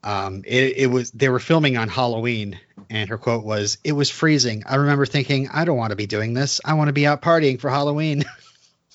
Um, 0.02 0.42
it, 0.46 0.76
it 0.76 0.86
was 0.88 1.10
they 1.12 1.30
were 1.30 1.38
filming 1.38 1.76
on 1.78 1.88
Halloween, 1.88 2.58
and 2.90 3.08
her 3.08 3.16
quote 3.18 3.42
was, 3.44 3.78
"It 3.84 3.92
was 3.92 4.10
freezing. 4.10 4.62
I 4.66 4.76
remember 4.76 5.06
thinking, 5.06 5.48
I 5.52 5.64
don't 5.64 5.78
want 5.78 5.90
to 5.90 5.96
be 5.96 6.06
doing 6.06 6.34
this. 6.34 6.60
I 6.64 6.74
want 6.74 6.88
to 6.88 6.92
be 6.92 7.06
out 7.06 7.22
partying 7.22 7.58
for 7.60 7.70
Halloween." 7.70 8.24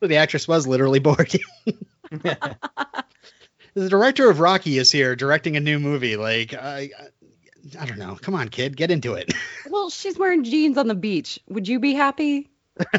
So 0.00 0.08
the 0.08 0.16
actress 0.16 0.46
was 0.46 0.66
literally 0.66 0.98
bored. 1.00 1.32
the 3.74 3.88
director 3.88 4.30
of 4.30 4.40
Rocky 4.40 4.78
is 4.78 4.90
here 4.90 5.16
directing 5.16 5.56
a 5.56 5.60
new 5.60 5.78
movie. 5.78 6.16
Like, 6.16 6.54
I, 6.54 6.90
I, 6.98 7.08
I 7.80 7.86
don't 7.86 7.98
know. 7.98 8.16
Come 8.20 8.34
on, 8.34 8.48
kid, 8.48 8.76
get 8.76 8.90
into 8.90 9.14
it. 9.14 9.32
well, 9.70 9.90
she's 9.90 10.18
wearing 10.18 10.44
jeans 10.44 10.78
on 10.78 10.88
the 10.88 10.94
beach. 10.94 11.38
Would 11.48 11.68
you 11.68 11.80
be 11.80 11.94
happy? 11.94 12.50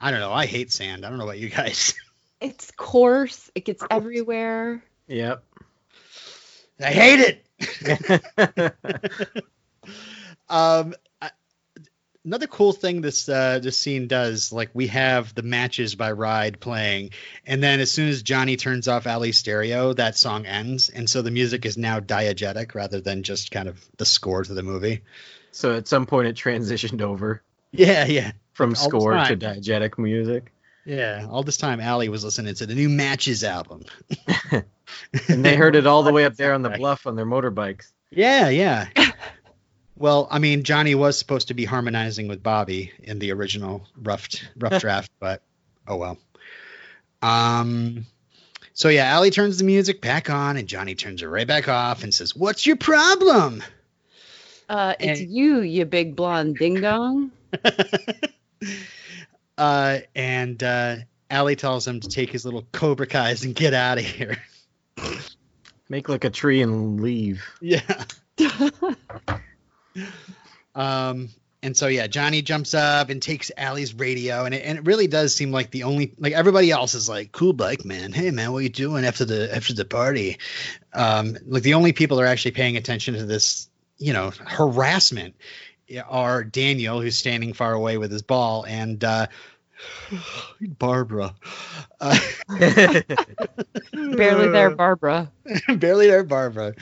I 0.00 0.10
don't 0.10 0.20
know. 0.20 0.32
I 0.32 0.46
hate 0.46 0.72
sand. 0.72 1.04
I 1.04 1.08
don't 1.08 1.18
know 1.18 1.24
about 1.24 1.38
you 1.38 1.48
guys. 1.48 1.94
It's 2.40 2.72
coarse. 2.72 3.50
It 3.54 3.64
gets 3.64 3.84
everywhere. 3.88 4.82
yep. 5.06 5.44
I 6.80 6.90
hate 6.90 7.20
it. 7.20 7.46
um, 10.48 10.92
I, 10.92 10.94
another 12.24 12.46
cool 12.46 12.72
thing 12.72 13.00
this 13.00 13.28
uh, 13.28 13.58
this 13.60 13.76
scene 13.76 14.06
does, 14.08 14.52
like 14.52 14.70
we 14.74 14.86
have 14.88 15.34
the 15.34 15.42
matches 15.42 15.94
by 15.94 16.12
Ride 16.12 16.60
playing, 16.60 17.10
and 17.46 17.62
then 17.62 17.80
as 17.80 17.90
soon 17.90 18.08
as 18.08 18.22
Johnny 18.22 18.56
turns 18.56 18.88
off 18.88 19.06
Ali's 19.06 19.38
stereo, 19.38 19.92
that 19.94 20.16
song 20.16 20.46
ends, 20.46 20.88
and 20.88 21.08
so 21.08 21.22
the 21.22 21.30
music 21.30 21.64
is 21.66 21.76
now 21.76 22.00
diegetic 22.00 22.74
rather 22.74 23.00
than 23.00 23.22
just 23.22 23.50
kind 23.50 23.68
of 23.68 23.84
the 23.98 24.04
score 24.04 24.42
to 24.44 24.54
the 24.54 24.62
movie. 24.62 25.02
So 25.50 25.76
at 25.76 25.86
some 25.88 26.06
point 26.06 26.28
it 26.28 26.36
transitioned 26.36 27.02
over 27.02 27.42
Yeah, 27.72 28.06
yeah, 28.06 28.32
from 28.52 28.70
All 28.70 28.76
score 28.76 29.12
to 29.12 29.36
diegetic 29.36 29.98
music. 29.98 30.52
yeah. 30.86 31.26
All 31.28 31.42
this 31.42 31.56
time, 31.58 31.80
Ali 31.80 32.08
was 32.08 32.24
listening 32.24 32.54
to 32.54 32.66
the 32.66 32.74
new 32.74 32.88
Matches 32.88 33.44
album. 33.44 33.82
And 35.28 35.42
they 35.44 35.56
heard 35.56 35.74
it 35.76 35.86
all 35.86 36.02
the 36.02 36.12
way 36.12 36.24
up 36.26 36.34
there 36.36 36.52
on 36.52 36.60
the 36.62 36.68
bluff 36.78 37.06
on 37.06 37.16
their 37.16 37.24
motorbikes. 37.24 37.92
Yeah, 38.10 38.50
yeah. 38.50 38.88
Well, 40.02 40.26
I 40.30 40.38
mean, 40.40 40.64
Johnny 40.64 40.94
was 40.96 41.16
supposed 41.18 41.48
to 41.48 41.54
be 41.54 41.64
harmonizing 41.64 42.26
with 42.26 42.42
Bobby 42.42 42.90
in 43.02 43.20
the 43.20 43.30
original 43.32 43.86
rough 43.96 44.28
rough 44.56 44.80
draft, 44.80 45.10
but 45.20 45.42
oh 45.86 45.96
well. 45.96 46.18
Um 47.22 48.04
so 48.74 48.88
yeah, 48.88 49.16
Ali 49.16 49.30
turns 49.30 49.58
the 49.58 49.64
music 49.64 50.00
back 50.00 50.28
on 50.28 50.56
and 50.56 50.66
Johnny 50.66 50.96
turns 50.96 51.22
it 51.22 51.26
right 51.26 51.46
back 51.46 51.68
off 51.68 52.02
and 52.02 52.12
says, 52.12 52.34
"What's 52.34 52.66
your 52.66 52.76
problem?" 52.76 53.62
Uh, 54.68 54.94
it's 54.98 55.20
And- 55.20 55.30
you, 55.30 55.60
you 55.60 55.84
big 55.84 56.16
blonde 56.16 56.56
ding 56.56 56.80
dong. 56.80 57.30
uh 59.58 59.98
and 60.16 60.62
uh 60.62 60.96
Ali 61.30 61.54
tells 61.56 61.86
him 61.86 62.00
to 62.00 62.08
take 62.08 62.30
his 62.30 62.44
little 62.44 62.66
Cobra 62.72 63.06
Kais 63.06 63.44
and 63.44 63.54
get 63.54 63.72
out 63.72 63.98
of 63.98 64.04
here. 64.04 64.36
Make 65.88 66.08
like 66.08 66.24
a 66.24 66.30
tree 66.30 66.60
and 66.60 67.00
leave. 67.00 67.44
Yeah. 67.60 68.04
Um, 70.74 71.28
and 71.62 71.76
so 71.76 71.86
yeah, 71.86 72.08
Johnny 72.08 72.42
jumps 72.42 72.74
up 72.74 73.08
and 73.08 73.22
takes 73.22 73.52
Ali's 73.56 73.94
radio, 73.94 74.44
and 74.44 74.54
it, 74.54 74.64
and 74.64 74.78
it 74.78 74.84
really 74.84 75.06
does 75.06 75.34
seem 75.34 75.52
like 75.52 75.70
the 75.70 75.84
only 75.84 76.12
like 76.18 76.32
everybody 76.32 76.70
else 76.70 76.94
is 76.94 77.08
like, 77.08 77.30
"Cool 77.30 77.52
bike 77.52 77.84
man, 77.84 78.12
hey 78.12 78.30
man, 78.32 78.52
what 78.52 78.58
are 78.58 78.62
you 78.62 78.68
doing 78.68 79.04
after 79.04 79.24
the 79.24 79.54
after 79.54 79.72
the 79.72 79.84
party?" 79.84 80.38
Um, 80.92 81.36
like 81.46 81.62
the 81.62 81.74
only 81.74 81.92
people 81.92 82.16
that 82.16 82.24
are 82.24 82.26
actually 82.26 82.52
paying 82.52 82.76
attention 82.76 83.14
to 83.14 83.24
this, 83.24 83.68
you 83.98 84.12
know, 84.12 84.32
harassment 84.44 85.36
are 86.08 86.42
Daniel, 86.42 87.00
who's 87.00 87.16
standing 87.16 87.52
far 87.52 87.72
away 87.72 87.96
with 87.96 88.10
his 88.10 88.22
ball, 88.22 88.64
and 88.66 89.04
uh, 89.04 89.26
Barbara. 90.60 91.34
Uh, 92.00 92.18
Barely 93.92 94.48
there, 94.48 94.70
Barbara. 94.70 95.30
barely 95.76 96.08
there, 96.08 96.24
Barbara. 96.24 96.74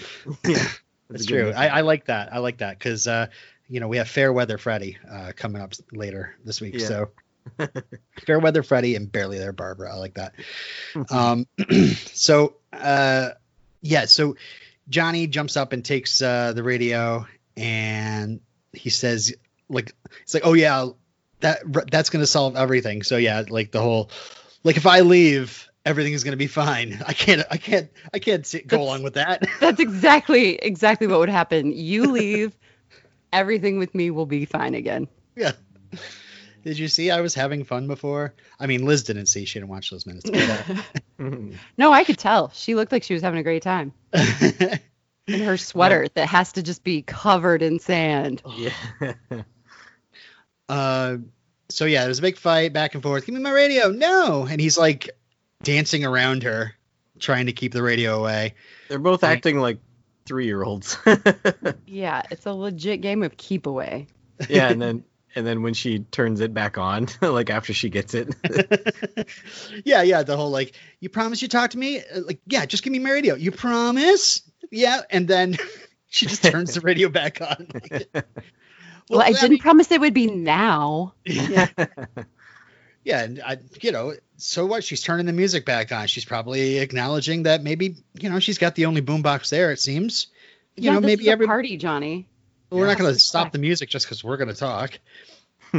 That's 1.10 1.26
That's 1.26 1.26
true. 1.26 1.52
I, 1.54 1.66
I 1.68 1.80
like 1.80 2.06
that. 2.06 2.32
I 2.32 2.38
like 2.38 2.58
that 2.58 2.78
because 2.78 3.06
uh, 3.06 3.26
you 3.68 3.80
know 3.80 3.88
we 3.88 3.96
have 3.96 4.08
Fairweather 4.08 4.58
Freddy 4.58 4.96
uh, 5.10 5.32
coming 5.34 5.60
up 5.60 5.72
later 5.92 6.36
this 6.44 6.60
week. 6.60 6.74
Yeah. 6.74 6.86
So 6.86 7.10
Fairweather 8.26 8.62
Freddy 8.62 8.94
and 8.94 9.10
barely 9.10 9.38
there 9.38 9.52
Barbara. 9.52 9.92
I 9.92 9.96
like 9.96 10.14
that. 10.14 10.34
um, 11.10 11.46
so 12.06 12.54
uh, 12.72 13.30
yeah, 13.82 14.04
so 14.06 14.36
Johnny 14.88 15.26
jumps 15.26 15.56
up 15.56 15.72
and 15.72 15.84
takes 15.84 16.22
uh, 16.22 16.52
the 16.52 16.62
radio 16.62 17.26
and 17.56 18.40
he 18.72 18.90
says 18.90 19.34
like 19.68 19.92
it's 20.22 20.32
like 20.32 20.46
oh 20.46 20.54
yeah 20.54 20.88
that 21.40 21.60
that's 21.90 22.10
gonna 22.10 22.26
solve 22.26 22.56
everything. 22.56 23.02
So 23.02 23.16
yeah, 23.16 23.42
like 23.48 23.72
the 23.72 23.80
whole 23.80 24.10
like 24.62 24.76
if 24.76 24.86
I 24.86 25.00
leave. 25.00 25.66
Everything 25.86 26.12
is 26.12 26.24
going 26.24 26.32
to 26.32 26.36
be 26.38 26.46
fine. 26.46 27.02
I 27.06 27.12
can't. 27.14 27.42
I 27.50 27.56
can't. 27.56 27.90
I 28.12 28.18
can't 28.18 28.46
sit, 28.46 28.66
go 28.66 28.76
That's- 28.76 28.88
along 28.88 29.02
with 29.02 29.14
that. 29.14 29.46
That's 29.60 29.80
exactly 29.80 30.56
exactly 30.56 31.06
what 31.06 31.18
would 31.20 31.28
happen. 31.30 31.72
You 31.72 32.10
leave, 32.12 32.56
everything 33.32 33.78
with 33.78 33.94
me 33.94 34.10
will 34.10 34.26
be 34.26 34.44
fine 34.44 34.74
again. 34.74 35.08
Yeah. 35.36 35.52
Did 36.62 36.78
you 36.78 36.88
see 36.88 37.10
I 37.10 37.22
was 37.22 37.34
having 37.34 37.64
fun 37.64 37.86
before? 37.86 38.34
I 38.58 38.66
mean, 38.66 38.84
Liz 38.84 39.04
didn't 39.04 39.26
see. 39.26 39.46
She 39.46 39.58
didn't 39.58 39.70
watch 39.70 39.88
those 39.90 40.04
minutes. 40.06 40.28
But, 41.16 41.54
no, 41.78 41.92
I 41.92 42.04
could 42.04 42.18
tell. 42.18 42.50
She 42.54 42.74
looked 42.74 42.92
like 42.92 43.02
she 43.02 43.12
was 43.14 43.22
having 43.22 43.40
a 43.40 43.42
great 43.42 43.62
time. 43.62 43.92
uh, 44.12 44.76
In 45.26 45.40
her 45.40 45.56
sweater 45.56 46.06
that 46.14 46.26
has 46.28 46.52
to 46.52 46.62
just 46.62 46.82
be 46.84 47.02
covered 47.02 47.62
in 47.62 47.78
sand. 47.78 48.42
yeah. 48.56 48.72
uh, 50.68 51.16
so 51.68 51.84
yeah, 51.84 52.04
there's 52.04 52.18
a 52.18 52.22
big 52.22 52.36
fight 52.36 52.72
back 52.72 52.94
and 52.94 53.02
forth. 53.02 53.26
Give 53.26 53.34
me 53.34 53.40
my 53.40 53.52
radio. 53.52 53.90
No. 53.90 54.46
And 54.46 54.60
he's 54.60 54.78
like 54.78 55.10
dancing 55.62 56.04
around 56.04 56.42
her, 56.44 56.74
trying 57.18 57.46
to 57.46 57.52
keep 57.52 57.72
the 57.72 57.82
radio 57.82 58.18
away. 58.18 58.54
They're 58.88 58.98
both 58.98 59.22
Right. 59.22 59.32
acting 59.32 59.58
like 59.60 59.78
three 60.26 60.46
year 60.46 60.62
olds. 60.62 60.96
Yeah, 61.86 62.22
it's 62.30 62.46
a 62.46 62.52
legit 62.52 63.00
game 63.00 63.22
of 63.22 63.36
keep 63.36 63.66
away. 63.66 64.06
yeah, 64.48 64.68
and 64.70 64.80
then 64.82 65.04
and 65.34 65.46
then 65.46 65.62
when 65.62 65.74
she 65.74 66.00
turns 66.00 66.40
it 66.40 66.52
back 66.54 66.76
on, 66.78 67.08
like 67.22 67.50
after 67.50 67.72
she 67.72 67.88
gets 67.88 68.14
it. 68.14 68.34
yeah, 69.84 70.02
yeah. 70.02 70.22
The 70.24 70.36
whole 70.36 70.50
like, 70.50 70.74
you 70.98 71.08
promise 71.08 71.40
you 71.42 71.48
talk 71.48 71.70
to 71.70 71.78
me? 71.78 71.98
Uh, 72.00 72.20
Like, 72.26 72.40
yeah, 72.46 72.66
just 72.66 72.82
give 72.82 72.92
me 72.92 72.98
my 72.98 73.10
radio. 73.12 73.34
You 73.36 73.52
promise? 73.52 74.42
Yeah. 74.72 75.02
And 75.10 75.28
then 75.28 75.56
she 76.08 76.26
just 76.26 76.42
turns 76.42 76.74
the 76.74 76.80
radio 76.80 77.08
back 77.08 77.40
on. 77.40 77.68
Well, 79.08 79.20
I 79.22 79.32
that 79.32 79.40
didn't 79.40 79.58
promise 79.58 79.90
it 79.92 80.00
would 80.00 80.14
be 80.14 80.26
now. 80.28 81.14
yeah. 81.24 81.68
Yeah, 83.04 83.22
and 83.22 83.42
I, 83.44 83.58
you 83.80 83.92
know, 83.92 84.14
so 84.36 84.66
what? 84.66 84.84
She's 84.84 85.02
turning 85.02 85.26
the 85.26 85.32
music 85.32 85.64
back 85.64 85.90
on. 85.92 86.06
She's 86.06 86.24
probably 86.24 86.78
acknowledging 86.78 87.44
that 87.44 87.62
maybe, 87.62 87.96
you 88.18 88.28
know, 88.28 88.40
she's 88.40 88.58
got 88.58 88.74
the 88.74 88.86
only 88.86 89.00
boombox 89.00 89.48
there. 89.50 89.72
It 89.72 89.80
seems. 89.80 90.26
You 90.76 90.84
yeah, 90.84 90.94
know, 90.94 91.00
this 91.00 91.06
maybe 91.06 91.22
is 91.24 91.28
a 91.28 91.32
every 91.32 91.46
party, 91.46 91.76
Johnny. 91.76 92.26
we're 92.70 92.86
not 92.86 92.98
going 92.98 93.12
to 93.12 93.18
stop 93.18 93.52
the 93.52 93.58
music 93.58 93.88
just 93.88 94.06
because 94.06 94.22
we're 94.22 94.36
going 94.36 94.48
to 94.48 94.54
talk. 94.54 94.98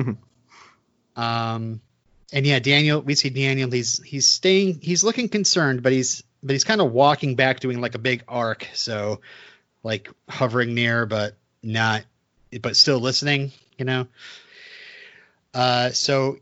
um, 1.15 1.81
and 2.33 2.45
yeah, 2.45 2.59
Daniel, 2.59 3.01
we 3.01 3.15
see 3.15 3.29
Daniel. 3.29 3.69
He's 3.69 4.01
he's 4.03 4.27
staying. 4.27 4.79
He's 4.81 5.03
looking 5.03 5.29
concerned, 5.29 5.83
but 5.83 5.91
he's 5.91 6.23
but 6.41 6.53
he's 6.53 6.63
kind 6.63 6.81
of 6.81 6.91
walking 6.91 7.35
back, 7.35 7.59
doing 7.59 7.81
like 7.81 7.95
a 7.95 7.99
big 7.99 8.23
arc. 8.27 8.67
So, 8.73 9.21
like 9.83 10.09
hovering 10.27 10.73
near, 10.73 11.05
but 11.05 11.35
not, 11.61 12.03
but 12.61 12.75
still 12.75 12.99
listening. 12.99 13.51
You 13.77 13.85
know. 13.85 14.07
Uh, 15.53 15.91
so. 15.91 16.37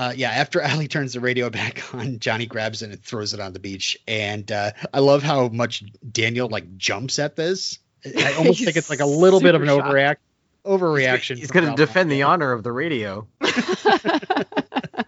Uh, 0.00 0.14
yeah, 0.16 0.30
after 0.30 0.62
Ali 0.64 0.88
turns 0.88 1.12
the 1.12 1.20
radio 1.20 1.50
back 1.50 1.94
on, 1.94 2.20
Johnny 2.20 2.46
grabs 2.46 2.80
it 2.80 2.90
and 2.90 3.02
throws 3.02 3.34
it 3.34 3.40
on 3.40 3.52
the 3.52 3.58
beach. 3.58 3.98
And 4.08 4.50
uh, 4.50 4.70
I 4.94 5.00
love 5.00 5.22
how 5.22 5.48
much 5.48 5.84
Daniel 6.10 6.48
like 6.48 6.78
jumps 6.78 7.18
at 7.18 7.36
this. 7.36 7.78
I 8.06 8.32
almost 8.38 8.64
think 8.64 8.78
it's 8.78 8.88
like 8.88 9.00
a 9.00 9.06
little 9.06 9.40
bit 9.40 9.54
of 9.54 9.60
an 9.60 9.68
super 9.68 9.82
shocked. 9.82 10.22
overreact 10.64 10.64
overreaction. 10.64 11.36
He's 11.36 11.50
going 11.50 11.68
to 11.68 11.76
defend 11.76 12.10
the 12.10 12.22
honor 12.22 12.52
of 12.52 12.62
the 12.62 12.72
radio. 12.72 13.28
I 13.42 15.04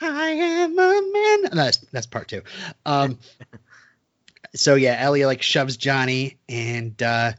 am 0.00 0.78
a 0.78 1.10
man. 1.12 1.42
No, 1.42 1.50
that's 1.52 1.76
that's 1.92 2.06
part 2.06 2.28
two. 2.28 2.40
Um, 2.86 3.18
so 4.54 4.76
yeah, 4.76 4.96
Ellie 4.98 5.26
like 5.26 5.42
shoves 5.42 5.76
Johnny, 5.76 6.38
and 6.48 7.02
uh, 7.02 7.32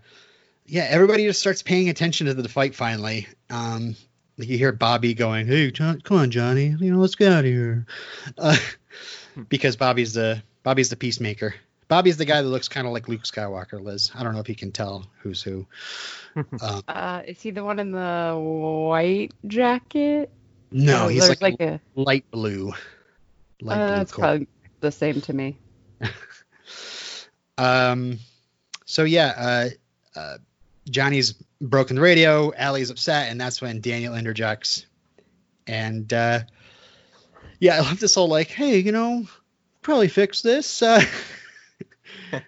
yeah, 0.67 0.85
everybody 0.87 1.25
just 1.25 1.39
starts 1.39 1.63
paying 1.63 1.89
attention 1.89 2.27
to 2.27 2.35
the 2.35 2.47
fight 2.47 2.75
finally. 2.75 3.27
Um, 3.49 3.95
like 4.41 4.49
you 4.49 4.57
hear 4.57 4.71
Bobby 4.71 5.13
going, 5.13 5.47
"Hey, 5.47 5.71
John, 5.71 6.01
come 6.01 6.17
on, 6.17 6.31
Johnny, 6.31 6.75
you 6.79 6.91
know, 6.91 6.99
let's 6.99 7.15
get 7.15 7.31
out 7.31 7.39
of 7.45 7.51
here," 7.51 7.85
uh, 8.37 8.57
because 9.49 9.75
Bobby's 9.77 10.13
the 10.13 10.41
Bobby's 10.63 10.89
the 10.89 10.95
peacemaker. 10.97 11.53
Bobby's 11.87 12.17
the 12.17 12.25
guy 12.25 12.41
that 12.41 12.47
looks 12.47 12.67
kind 12.69 12.87
of 12.87 12.93
like 12.93 13.07
Luke 13.09 13.23
Skywalker. 13.23 13.81
Liz, 13.81 14.11
I 14.15 14.23
don't 14.23 14.33
know 14.33 14.39
if 14.39 14.47
you 14.49 14.55
can 14.55 14.71
tell 14.71 15.05
who's 15.21 15.41
who. 15.41 15.65
Um, 16.61 16.81
Uh, 16.87 17.21
is 17.27 17.41
he 17.41 17.51
the 17.51 17.63
one 17.63 17.77
in 17.79 17.91
the 17.91 18.33
white 18.39 19.33
jacket? 19.47 20.31
no, 20.71 21.09
he's 21.09 21.27
like, 21.27 21.41
like 21.41 21.59
a. 21.59 21.81
light 21.95 22.23
blue. 22.31 22.71
Light 23.61 23.75
Uh, 23.77 23.87
blue 23.87 23.95
that's 23.97 24.11
coat. 24.13 24.21
probably 24.21 24.47
the 24.79 24.91
same 24.91 25.19
to 25.21 25.33
me. 25.33 25.57
Um, 27.57 28.17
so 28.85 29.03
yeah, 29.03 29.69
uh, 30.15 30.19
uh, 30.19 30.37
Johnny's 30.89 31.33
broken 31.59 31.95
the 31.95 32.01
radio. 32.01 32.51
Ali's 32.53 32.89
upset, 32.89 33.29
and 33.29 33.39
that's 33.39 33.61
when 33.61 33.81
Daniel 33.81 34.15
interjects. 34.15 34.85
And 35.67 36.11
uh, 36.11 36.41
yeah, 37.59 37.75
I 37.75 37.79
love 37.79 37.99
this 37.99 38.15
whole 38.15 38.27
like, 38.27 38.47
hey, 38.47 38.79
you 38.79 38.91
know, 38.91 39.25
probably 39.81 40.07
fix 40.07 40.41
this. 40.41 40.81
Uh, 40.81 41.03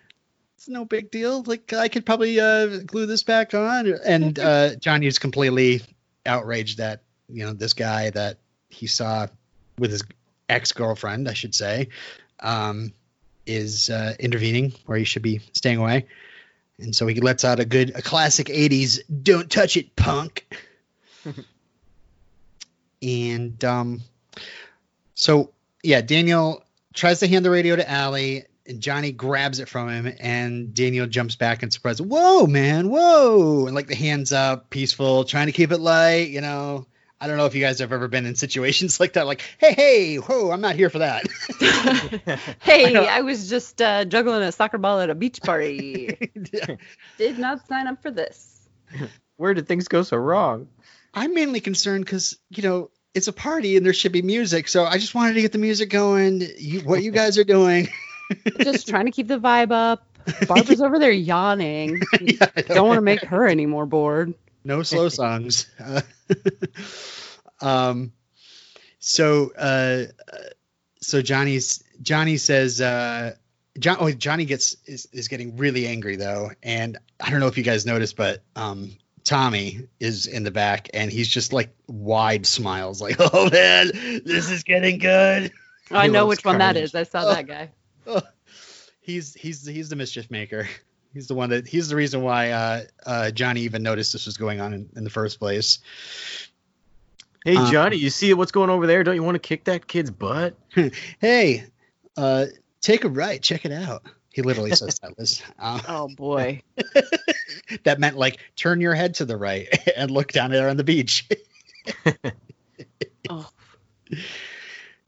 it's 0.58 0.68
no 0.68 0.86
big 0.86 1.12
deal. 1.12 1.44
Like 1.44 1.74
I 1.74 1.88
could 1.88 2.06
probably 2.06 2.40
uh, 2.40 2.80
glue 2.80 3.06
this 3.06 3.24
back 3.24 3.54
on. 3.54 3.94
And 4.06 4.40
uh, 4.40 4.76
Johnny's 4.76 5.20
completely 5.20 5.82
outraged 6.26 6.78
that 6.78 7.04
you 7.30 7.46
know 7.46 7.54
this 7.54 7.74
guy 7.74 8.10
that 8.12 8.40
he 8.70 8.88
saw 8.88 9.28
with 9.78 9.92
his 9.92 10.04
ex 10.50 10.72
girlfriend, 10.72 11.30
I 11.30 11.34
should 11.34 11.56
say. 11.56 11.90
Um, 12.40 12.94
is 13.46 13.90
uh, 13.90 14.16
intervening 14.20 14.74
where 14.86 14.98
he 14.98 15.04
should 15.04 15.22
be 15.22 15.42
staying 15.52 15.78
away. 15.78 16.08
And 16.84 16.96
so 16.96 17.08
he 17.08 17.20
lets 17.22 17.44
out 17.44 17.60
a 17.60 17.66
good, 17.66 17.96
a 17.96 18.02
classic 18.02 18.48
80s, 18.48 19.00
don't 19.24 19.50
touch 19.50 19.78
it, 19.78 19.96
punk. 19.96 20.46
and 23.02 23.64
um, 23.64 24.02
so, 25.16 25.52
yeah, 25.82 26.02
Daniel 26.02 26.64
tries 26.94 27.20
to 27.20 27.28
hand 27.28 27.46
the 27.46 27.50
radio 27.50 27.76
to 27.76 27.94
Ali. 27.96 28.46
and 28.68 28.82
Johnny 28.82 29.12
grabs 29.12 29.60
it 29.60 29.70
from 29.70 29.90
him, 29.90 30.14
and 30.20 30.74
Daniel 30.74 31.08
jumps 31.08 31.36
back 31.36 31.64
in 31.64 31.72
surprise. 31.72 32.02
Whoa, 32.02 32.46
man! 32.48 32.90
Whoa! 32.90 33.66
And 33.66 33.76
like 33.76 33.88
the 33.88 33.96
hands 33.96 34.32
up, 34.32 34.70
peaceful, 34.70 35.24
trying 35.24 35.48
to 35.48 35.54
keep 35.54 35.72
it 35.72 35.80
light. 35.80 36.30
You 36.30 36.42
know, 36.42 36.86
I 37.24 37.28
don't 37.28 37.38
know 37.38 37.46
if 37.46 37.56
you 37.56 37.62
guys 37.62 37.80
have 37.80 37.94
ever 37.94 38.10
been 38.10 38.26
in 38.26 38.36
situations 38.36 39.00
like 39.00 39.14
that. 39.14 39.26
Like, 39.26 39.42
hey, 39.58 39.74
hey, 39.74 40.16
whoa! 40.18 40.52
I'm 40.52 40.60
not 40.60 40.76
here 40.76 40.90
for 40.90 41.00
that. 41.00 41.26
hey, 42.62 42.92
know. 42.92 43.06
I, 43.06 43.22
was 43.22 43.50
just 43.50 43.82
uh, 43.82 44.04
juggling 44.04 44.42
a 44.42 44.52
soccer 44.52 44.78
ball 44.78 45.00
at 45.00 45.10
a 45.10 45.16
beach 45.16 45.42
party. 45.42 46.18
Did 47.18 47.40
not 47.40 47.66
sign 47.66 47.88
up 47.88 48.02
for 48.02 48.12
this. 48.12 48.68
Where 49.38 49.54
did 49.54 49.70
things 49.70 49.88
go 49.88 50.04
so 50.04 50.18
wrong? 50.18 50.68
I'm 51.14 51.34
mainly 51.34 51.62
concerned 51.62 52.04
because 52.04 52.38
you 52.50 52.62
know 52.62 52.92
it's 53.14 53.30
a 53.30 53.34
party 53.34 53.78
and 53.78 53.86
there 53.86 53.94
should 53.94 54.12
be 54.12 54.22
music, 54.22 54.68
so 54.68 54.84
I 54.84 54.98
just 54.98 55.16
wanted 55.16 55.36
to 55.36 55.42
get 55.42 55.54
the 55.54 55.60
music 55.60 55.90
going. 55.90 56.42
You, 56.58 56.82
what 56.82 57.04
you 57.04 57.12
guys 57.12 57.38
are 57.38 57.46
doing? 57.46 57.88
Just 58.60 58.90
trying 58.90 59.06
to 59.06 59.12
keep 59.12 59.30
the 59.30 59.40
vibe 59.40 59.72
up. 59.72 60.06
Barbara's 60.48 60.82
over 60.82 61.00
there 61.00 61.12
yawning. 61.12 62.02
Yeah, 62.20 62.48
I 62.56 62.62
know. 62.68 62.76
Don't 62.76 62.88
want 62.88 62.98
to 62.98 63.02
make 63.02 63.22
her 63.22 63.48
any 63.48 63.66
more 63.66 63.86
bored. 63.86 64.34
No 64.64 64.84
slow 64.84 65.10
songs. 65.10 65.68
Uh, 65.80 66.02
um, 67.62 68.14
so 69.00 69.52
uh, 69.58 70.06
so 71.02 71.22
Johnny's 71.22 71.84
Johnny 72.02 72.38
says 72.38 72.82
uh, 72.82 73.36
John 73.78 73.98
oh 74.00 74.12
Johnny 74.12 74.46
gets 74.46 74.78
is, 74.86 75.08
is 75.12 75.28
getting 75.28 75.58
really 75.58 75.88
angry 75.88 76.16
though, 76.16 76.52
and 76.62 76.98
I 77.20 77.30
don't 77.30 77.40
know 77.40 77.48
if 77.48 77.58
you 77.58 77.64
guys 77.64 77.86
noticed, 77.86 78.16
but 78.16 78.42
um, 78.56 78.96
Tommy 79.24 79.88
is 80.00 80.28
in 80.28 80.44
the 80.44 80.52
back 80.52 80.90
and 80.94 81.12
he's 81.12 81.28
just 81.28 81.54
like 81.54 81.74
wide 81.88 82.46
smiles, 82.46 83.02
like 83.02 83.16
oh 83.20 83.50
man, 83.50 83.92
this 84.26 84.50
is 84.50 84.64
getting 84.64 85.00
good. 85.00 85.52
I 85.92 86.06
He 86.06 86.12
know 86.12 86.26
which 86.28 86.46
one 86.46 86.60
that 86.60 86.78
is. 86.78 86.96
I 86.96 87.04
saw 87.04 87.24
Oh. 87.26 87.34
that 87.34 87.48
guy. 87.48 87.70
he's 89.02 89.34
he's 89.34 89.66
he's 89.66 89.90
the 89.90 89.96
mischief 89.96 90.32
maker. 90.32 90.68
He's 91.14 91.28
the 91.28 91.36
one 91.36 91.52
that 91.52 91.68
he's 91.68 91.90
the 91.90 91.96
reason 91.96 92.24
why 92.24 92.52
uh, 92.52 92.82
uh, 93.06 93.32
Johnny 93.32 93.62
even 93.62 93.84
noticed 93.84 94.14
this 94.14 94.26
was 94.26 94.38
going 94.38 94.60
on 94.60 94.74
in, 94.74 94.90
in 94.96 95.04
the 95.04 95.10
first 95.10 95.40
place. 95.40 95.80
Hey 97.46 97.56
Uh, 97.56 97.72
Johnny, 97.72 97.98
you 97.98 98.10
see 98.10 98.34
what's 98.34 98.52
going 98.52 98.70
over 98.70 98.88
there? 98.88 99.04
Don't 99.04 99.16
you 99.16 99.24
want 99.24 99.36
to 99.36 99.40
kick 99.40 99.66
that 99.66 99.88
kid's 99.88 100.12
butt? 100.12 100.56
Hey, 101.20 101.66
uh, 102.18 102.46
take 102.82 103.04
a 103.04 103.10
right, 103.10 103.42
check 103.42 103.66
it 103.66 103.72
out. 103.72 104.04
He 104.32 104.42
literally 104.42 104.72
says 104.72 104.98
that, 105.00 105.16
was. 105.18 105.44
Uh, 105.60 105.80
Oh 105.88 106.08
boy. 106.08 106.64
that 107.84 108.00
meant 108.00 108.18
like 108.18 108.38
turn 108.56 108.82
your 108.82 108.96
head 108.96 109.16
to 109.16 109.26
the 109.26 109.38
right 109.38 109.68
and 109.96 110.10
look 110.10 110.32
down 110.32 110.50
there 110.50 110.70
on 110.70 110.78
the 110.78 110.84
beach. 110.84 111.28
Oh. 113.30 113.48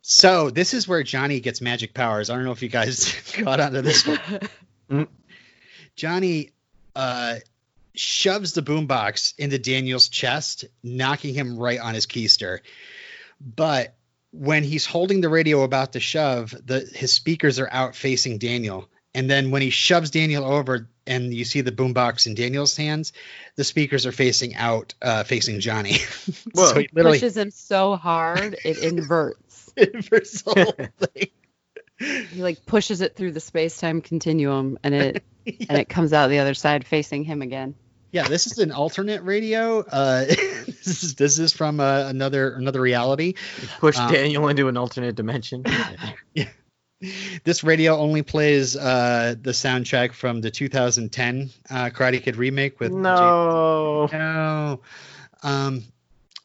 So 0.01 0.51
this 0.51 0.75
is 0.75 0.87
where 0.87 1.01
Johnny 1.01 1.39
gets 1.39 1.61
magic 1.61 1.93
powers. 1.95 2.29
I 2.29 2.35
don't 2.35 2.45
know 2.45 2.51
if 2.51 2.61
you 2.61 2.69
guys 2.69 3.11
caught 3.33 3.59
onto 3.59 3.81
this 3.81 4.05
one. 4.05 5.07
Johnny 5.95 6.51
uh, 6.95 7.35
shoves 7.93 8.53
the 8.53 8.61
boombox 8.61 9.33
into 9.37 9.57
Daniel's 9.57 10.09
chest, 10.09 10.65
knocking 10.83 11.33
him 11.33 11.57
right 11.57 11.79
on 11.79 11.93
his 11.93 12.05
keister. 12.05 12.59
But 13.39 13.95
when 14.31 14.63
he's 14.63 14.85
holding 14.85 15.21
the 15.21 15.29
radio 15.29 15.63
about 15.63 15.93
to 15.93 15.99
shove, 15.99 16.53
the 16.65 16.79
his 16.93 17.13
speakers 17.13 17.59
are 17.59 17.69
out 17.71 17.95
facing 17.95 18.37
Daniel. 18.37 18.89
And 19.13 19.29
then 19.29 19.49
when 19.51 19.61
he 19.61 19.69
shoves 19.69 20.11
Daniel 20.11 20.43
over 20.43 20.89
and 21.07 21.33
you 21.33 21.45
see 21.45 21.61
the 21.61 21.71
boombox 21.71 22.27
in 22.27 22.35
Daniel's 22.35 22.75
hands, 22.75 23.13
the 23.55 23.63
speakers 23.63 24.05
are 24.05 24.11
facing 24.11 24.55
out, 24.55 24.93
uh, 25.01 25.23
facing 25.23 25.61
Johnny. 25.61 25.93
Whoa. 26.53 26.65
so 26.65 26.79
he 26.79 26.89
literally 26.91 27.19
Pushes 27.19 27.37
him 27.37 27.51
so 27.51 27.95
hard 27.95 28.57
it 28.65 28.77
inverts. 28.79 29.71
inverts 29.77 30.41
the 30.41 30.51
whole 30.51 30.87
thing. 31.07 31.29
He 31.97 32.41
like 32.41 32.65
pushes 32.65 33.01
it 33.01 33.15
through 33.15 33.31
the 33.31 33.39
space 33.39 33.77
time 33.77 34.01
continuum 34.01 34.77
and 34.83 34.93
it 34.93 35.23
and 35.45 35.77
it 35.77 35.89
comes 35.89 36.13
out 36.13 36.29
the 36.29 36.39
other 36.39 36.53
side 36.53 36.85
facing 36.85 37.23
him 37.23 37.41
again. 37.41 37.75
Yeah, 38.11 38.27
this 38.27 38.47
is 38.47 38.59
an 38.59 38.71
alternate 38.71 39.23
radio. 39.23 39.79
Uh, 39.79 40.25
this 40.25 41.03
is 41.03 41.15
this 41.15 41.39
is 41.39 41.53
from 41.53 41.79
uh, 41.79 42.05
another 42.07 42.53
another 42.55 42.81
reality. 42.81 43.33
Push 43.79 43.97
Um, 43.97 44.11
Daniel 44.11 44.47
into 44.47 44.67
an 44.67 44.77
alternate 44.77 45.15
dimension. 45.15 45.63
This 47.43 47.63
radio 47.63 47.97
only 47.97 48.23
plays 48.23 48.75
uh, 48.75 49.35
the 49.39 49.51
soundtrack 49.51 50.13
from 50.13 50.39
the 50.39 50.49
2010 50.49 51.49
uh, 51.69 51.89
Karate 51.89 52.23
Kid 52.23 52.37
remake 52.37 52.79
with 52.79 52.93
no. 52.93 54.07
No. 54.11 54.81
Um, 55.43 55.83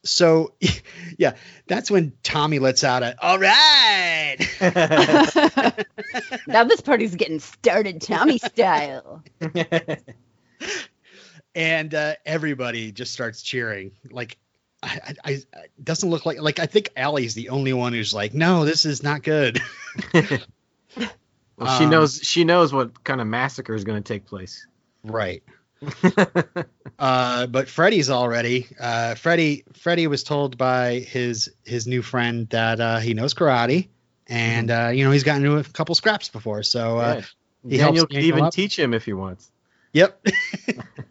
so 0.04 0.54
yeah, 1.19 1.35
that's 1.66 1.90
when 1.90 2.12
Tommy 2.23 2.59
lets 2.59 2.85
out 2.85 3.03
a 3.03 3.16
all 3.20 3.38
right. 3.38 4.37
now 6.46 6.64
this 6.64 6.81
party's 6.81 7.14
getting 7.14 7.40
started 7.40 8.01
Tommy 8.01 8.38
style. 8.38 9.22
and 11.55 11.94
uh, 11.94 12.14
everybody 12.24 12.92
just 12.92 13.12
starts 13.12 13.42
cheering. 13.42 13.92
Like, 14.11 14.38
I, 14.83 15.14
I, 15.24 15.31
I 15.55 15.64
doesn't 15.83 16.09
look 16.09 16.24
like 16.24 16.40
like 16.40 16.59
I 16.59 16.66
think 16.66 16.90
Ali's 16.96 17.35
the 17.35 17.51
only 17.51 17.72
one 17.72 17.92
who's 17.92 18.14
like, 18.14 18.33
no, 18.33 18.64
this 18.64 18.87
is 18.87 19.03
not 19.03 19.22
good. 19.22 19.61
well, 20.14 21.79
she 21.79 21.85
Um, 21.85 21.90
knows 21.90 22.20
she 22.22 22.44
knows 22.44 22.72
what 22.72 23.05
kind 23.05 23.20
of 23.20 23.27
massacre 23.27 23.74
is 23.74 23.85
going 23.85 24.03
to 24.03 24.07
take 24.07 24.24
place. 24.24 24.66
right. 25.05 25.42
Uh, 26.99 27.47
but 27.47 27.66
Freddy's 27.66 28.11
already. 28.11 28.66
Uh, 28.79 29.14
Freddy 29.14 29.64
Freddy 29.73 30.07
was 30.07 30.23
told 30.23 30.59
by 30.59 30.99
his 30.99 31.51
his 31.64 31.87
new 31.87 32.03
friend 32.03 32.47
that 32.51 32.79
uh, 32.79 32.99
he 32.99 33.14
knows 33.14 33.33
karate, 33.33 33.88
and 34.27 34.71
uh, 34.71 34.90
you 34.93 35.03
know 35.05 35.11
he's 35.11 35.25
gotten 35.25 35.43
into 35.47 35.57
a 35.57 35.64
couple 35.64 35.95
scraps 35.95 36.29
before. 36.29 36.62
So 36.62 36.99
uh, 36.99 37.14
Yeah. 37.14 37.71
he 37.71 37.77
Daniel 37.79 37.95
helps 38.03 38.14
could 38.14 38.23
even 38.23 38.45
up. 38.45 38.53
teach 38.53 38.79
him 38.79 38.93
if 38.93 39.07
he 39.07 39.14
wants. 39.14 39.51
yep. 39.95 40.23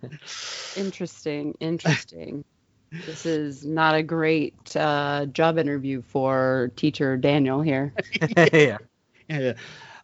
Interesting, 0.77 1.55
interesting. 1.59 2.43
This 2.91 3.25
is 3.25 3.65
not 3.65 3.95
a 3.95 4.03
great 4.03 4.75
uh, 4.75 5.25
job 5.27 5.57
interview 5.57 6.01
for 6.03 6.71
teacher 6.75 7.17
Daniel 7.17 7.61
here. 7.61 7.93
yeah. 8.53 8.77
Yeah. 9.27 9.53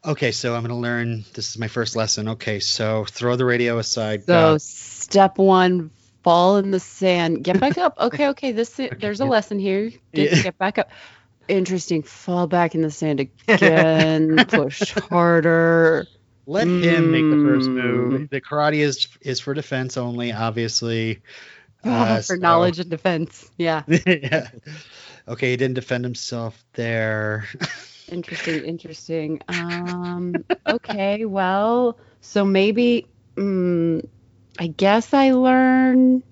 Okay, 0.05 0.31
so 0.31 0.55
I'm 0.55 0.61
gonna 0.61 0.77
learn. 0.79 1.25
This 1.33 1.49
is 1.49 1.57
my 1.57 1.67
first 1.67 1.95
lesson. 1.95 2.29
Okay, 2.29 2.59
so 2.59 3.05
throw 3.05 3.35
the 3.35 3.45
radio 3.45 3.77
aside. 3.79 4.25
So 4.25 4.53
go. 4.53 4.57
step 4.59 5.37
one, 5.37 5.89
fall 6.23 6.57
in 6.57 6.71
the 6.71 6.79
sand. 6.79 7.43
Get 7.43 7.59
back 7.59 7.77
up. 7.77 7.97
Okay, 7.99 8.27
okay. 8.29 8.51
This 8.51 8.79
there's 8.99 9.19
a 9.19 9.25
lesson 9.25 9.57
here. 9.59 9.91
Get, 10.13 10.31
Yeah. 10.31 10.41
get 10.43 10.57
back 10.57 10.77
up. 10.77 10.89
Interesting. 11.47 12.03
Fall 12.03 12.47
back 12.47 12.75
in 12.75 12.81
the 12.81 12.91
sand 12.91 13.19
again. 13.47 14.45
push 14.47 14.91
harder. 15.09 16.05
Let 16.47 16.67
him 16.67 17.11
make 17.11 17.23
the 17.23 17.43
first 17.43 17.67
Mm. 17.69 17.73
move. 17.73 18.29
The 18.29 18.41
karate 18.41 18.77
is 18.77 19.07
is 19.21 19.39
for 19.39 19.53
defense 19.55 19.97
only, 19.97 20.31
obviously. 20.31 21.21
Uh, 21.87 22.15
for 22.15 22.23
so- 22.23 22.35
knowledge 22.37 22.79
and 22.79 22.89
defense. 22.89 23.47
Yeah. 23.59 23.83
yeah. 23.87 24.47
Okay, 25.27 25.51
he 25.51 25.55
didn't 25.57 25.75
defend 25.75 26.03
himself 26.03 26.65
there. 26.73 27.45
Interesting. 28.11 28.63
Interesting. 28.65 29.41
Um. 29.47 30.43
Okay. 30.67 31.25
Well. 31.25 31.97
So 32.21 32.45
maybe. 32.45 33.07
Mm, 33.35 34.07
I 34.57 34.67
guess 34.67 35.13
I 35.13 35.31
learn 35.31 36.23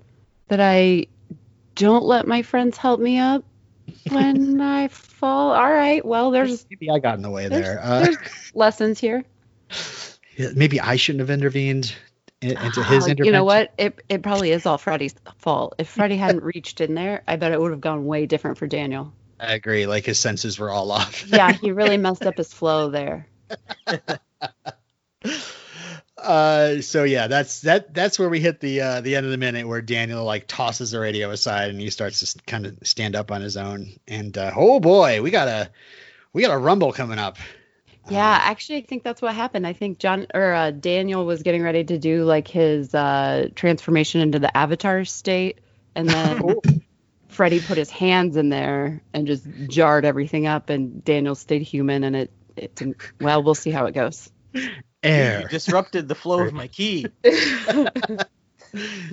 that 0.47 0.61
I 0.61 1.07
don't 1.75 2.05
let 2.05 2.27
my 2.27 2.41
friends 2.43 2.77
help 2.77 2.99
me 2.99 3.19
up 3.19 3.43
when 4.09 4.61
I 4.79 4.87
fall. 4.87 5.51
All 5.51 5.71
right. 5.71 6.03
Well, 6.05 6.31
there's 6.31 6.65
maybe 6.69 6.89
I 6.89 6.99
got 6.99 7.15
in 7.15 7.21
the 7.21 7.29
way 7.29 7.49
there. 7.49 7.79
Uh, 7.83 7.99
there's 8.01 8.17
lessons 8.53 8.99
here. 8.99 9.25
maybe 10.55 10.79
I 10.79 10.95
shouldn't 10.95 11.19
have 11.21 11.29
intervened 11.29 11.93
in- 12.41 12.51
into 12.51 12.81
Ah, 12.81 12.83
his 12.83 13.07
intervention. 13.07 13.25
you 13.25 13.31
know 13.31 13.43
what? 13.43 13.73
It 13.77 13.99
it 14.07 14.21
probably 14.23 14.51
is 14.51 14.65
all 14.65 14.77
Freddy's 14.77 15.15
fault. 15.37 15.75
If 15.77 15.89
Freddy 15.89 16.15
hadn't 16.17 16.43
reached 16.43 16.79
in 16.81 16.93
there, 16.95 17.23
I 17.27 17.35
bet 17.35 17.51
it 17.51 17.59
would 17.59 17.71
have 17.71 17.81
gone 17.81 18.05
way 18.05 18.25
different 18.25 18.57
for 18.57 18.67
Daniel. 18.67 19.13
I 19.43 19.53
agree. 19.53 19.85
Like 19.85 20.05
his 20.05 20.19
senses 20.19 20.57
were 20.57 20.69
all 20.69 20.91
off. 20.99 21.27
Yeah, 21.27 21.51
he 21.51 21.71
really 21.71 21.97
messed 21.97 22.25
up 22.25 22.37
his 22.37 22.53
flow 22.53 22.89
there. 22.89 23.27
uh 26.17 26.79
so 26.81 27.03
yeah 27.03 27.27
that's 27.27 27.61
that 27.61 27.93
that's 27.93 28.17
where 28.17 28.29
we 28.29 28.39
hit 28.39 28.59
the 28.61 28.79
uh 28.81 29.01
the 29.01 29.15
end 29.15 29.25
of 29.25 29.31
the 29.31 29.37
minute 29.37 29.67
where 29.67 29.81
daniel 29.81 30.23
like 30.23 30.47
tosses 30.47 30.91
the 30.91 30.99
radio 30.99 31.29
aside 31.31 31.69
and 31.69 31.79
he 31.79 31.89
starts 31.89 32.33
to 32.33 32.41
kind 32.43 32.65
of 32.65 32.77
stand 32.83 33.15
up 33.15 33.29
on 33.29 33.41
his 33.41 33.57
own 33.57 33.91
and 34.07 34.37
uh 34.37 34.51
oh 34.55 34.79
boy 34.79 35.21
we 35.21 35.29
got 35.29 35.47
a 35.47 35.69
we 36.31 36.41
got 36.41 36.53
a 36.53 36.57
rumble 36.57 36.93
coming 36.93 37.19
up 37.19 37.37
Yeah, 38.09 38.39
actually, 38.41 38.79
I 38.79 38.81
think 38.81 39.03
that's 39.03 39.21
what 39.21 39.33
happened. 39.33 39.65
I 39.65 39.71
think 39.71 39.97
John 39.97 40.27
or 40.33 40.53
uh, 40.53 40.71
Daniel 40.71 41.25
was 41.25 41.41
getting 41.41 41.63
ready 41.63 41.85
to 41.85 41.97
do 41.97 42.25
like 42.25 42.49
his 42.49 42.93
uh, 42.93 43.47
transformation 43.55 44.19
into 44.19 44.39
the 44.39 44.55
Avatar 44.57 45.05
state, 45.05 45.59
and 45.95 46.09
then 46.09 46.41
Freddy 47.33 47.59
put 47.59 47.77
his 47.77 47.89
hands 47.89 48.37
in 48.37 48.49
there 48.49 49.01
and 49.13 49.27
just 49.27 49.45
jarred 49.67 50.05
everything 50.05 50.47
up, 50.47 50.69
and 50.69 51.03
Daniel 51.03 51.35
stayed 51.35 51.61
human, 51.61 52.03
and 52.03 52.15
it 52.15 52.31
it 52.55 52.75
didn't. 52.75 52.97
Well, 53.19 53.43
we'll 53.43 53.55
see 53.55 53.71
how 53.71 53.85
it 53.85 53.93
goes. 53.93 54.31
You 54.53 55.47
disrupted 55.49 56.07
the 56.07 56.15
flow 56.15 56.41
of 56.41 56.53
my 56.53 56.67
key. 56.69 57.07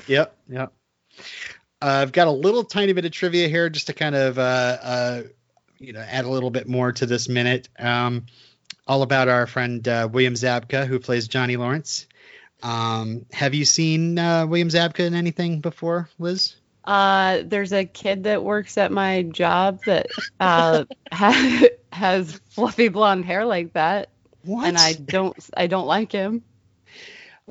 yep 0.06 0.38
yep 0.48 0.72
uh, 1.82 2.00
i've 2.00 2.12
got 2.12 2.28
a 2.28 2.30
little 2.30 2.64
tiny 2.64 2.94
bit 2.94 3.04
of 3.04 3.10
trivia 3.10 3.46
here 3.46 3.68
just 3.68 3.88
to 3.88 3.92
kind 3.92 4.14
of 4.14 4.38
uh 4.38 4.78
uh 4.82 5.22
you 5.78 5.92
know 5.92 6.00
add 6.00 6.24
a 6.24 6.28
little 6.30 6.50
bit 6.50 6.66
more 6.66 6.92
to 6.92 7.04
this 7.04 7.28
minute 7.28 7.68
um 7.78 8.24
all 8.90 9.02
about 9.02 9.28
our 9.28 9.46
friend 9.46 9.86
uh, 9.86 10.08
William 10.10 10.34
Zabka, 10.34 10.84
who 10.84 10.98
plays 10.98 11.28
Johnny 11.28 11.56
Lawrence. 11.56 12.08
Um, 12.60 13.24
have 13.30 13.54
you 13.54 13.64
seen 13.64 14.18
uh, 14.18 14.46
William 14.46 14.68
Zabka 14.68 15.06
in 15.06 15.14
anything 15.14 15.60
before, 15.60 16.08
Liz? 16.18 16.56
Uh, 16.90 17.44
there's 17.46 17.72
a 17.72 17.84
kid 17.84 18.24
that 18.24 18.42
works 18.42 18.76
at 18.76 18.90
my 18.90 19.22
job 19.22 19.78
that 19.84 20.08
uh, 20.40 20.84
ha- 21.12 21.68
has 21.92 22.40
fluffy 22.48 22.88
blonde 22.88 23.24
hair 23.24 23.44
like 23.44 23.72
that, 23.74 24.08
What? 24.44 24.66
and 24.66 24.76
I 24.76 24.94
don't 24.94 25.36
I 25.56 25.68
don't 25.68 25.86
like 25.86 26.10
him. 26.10 26.42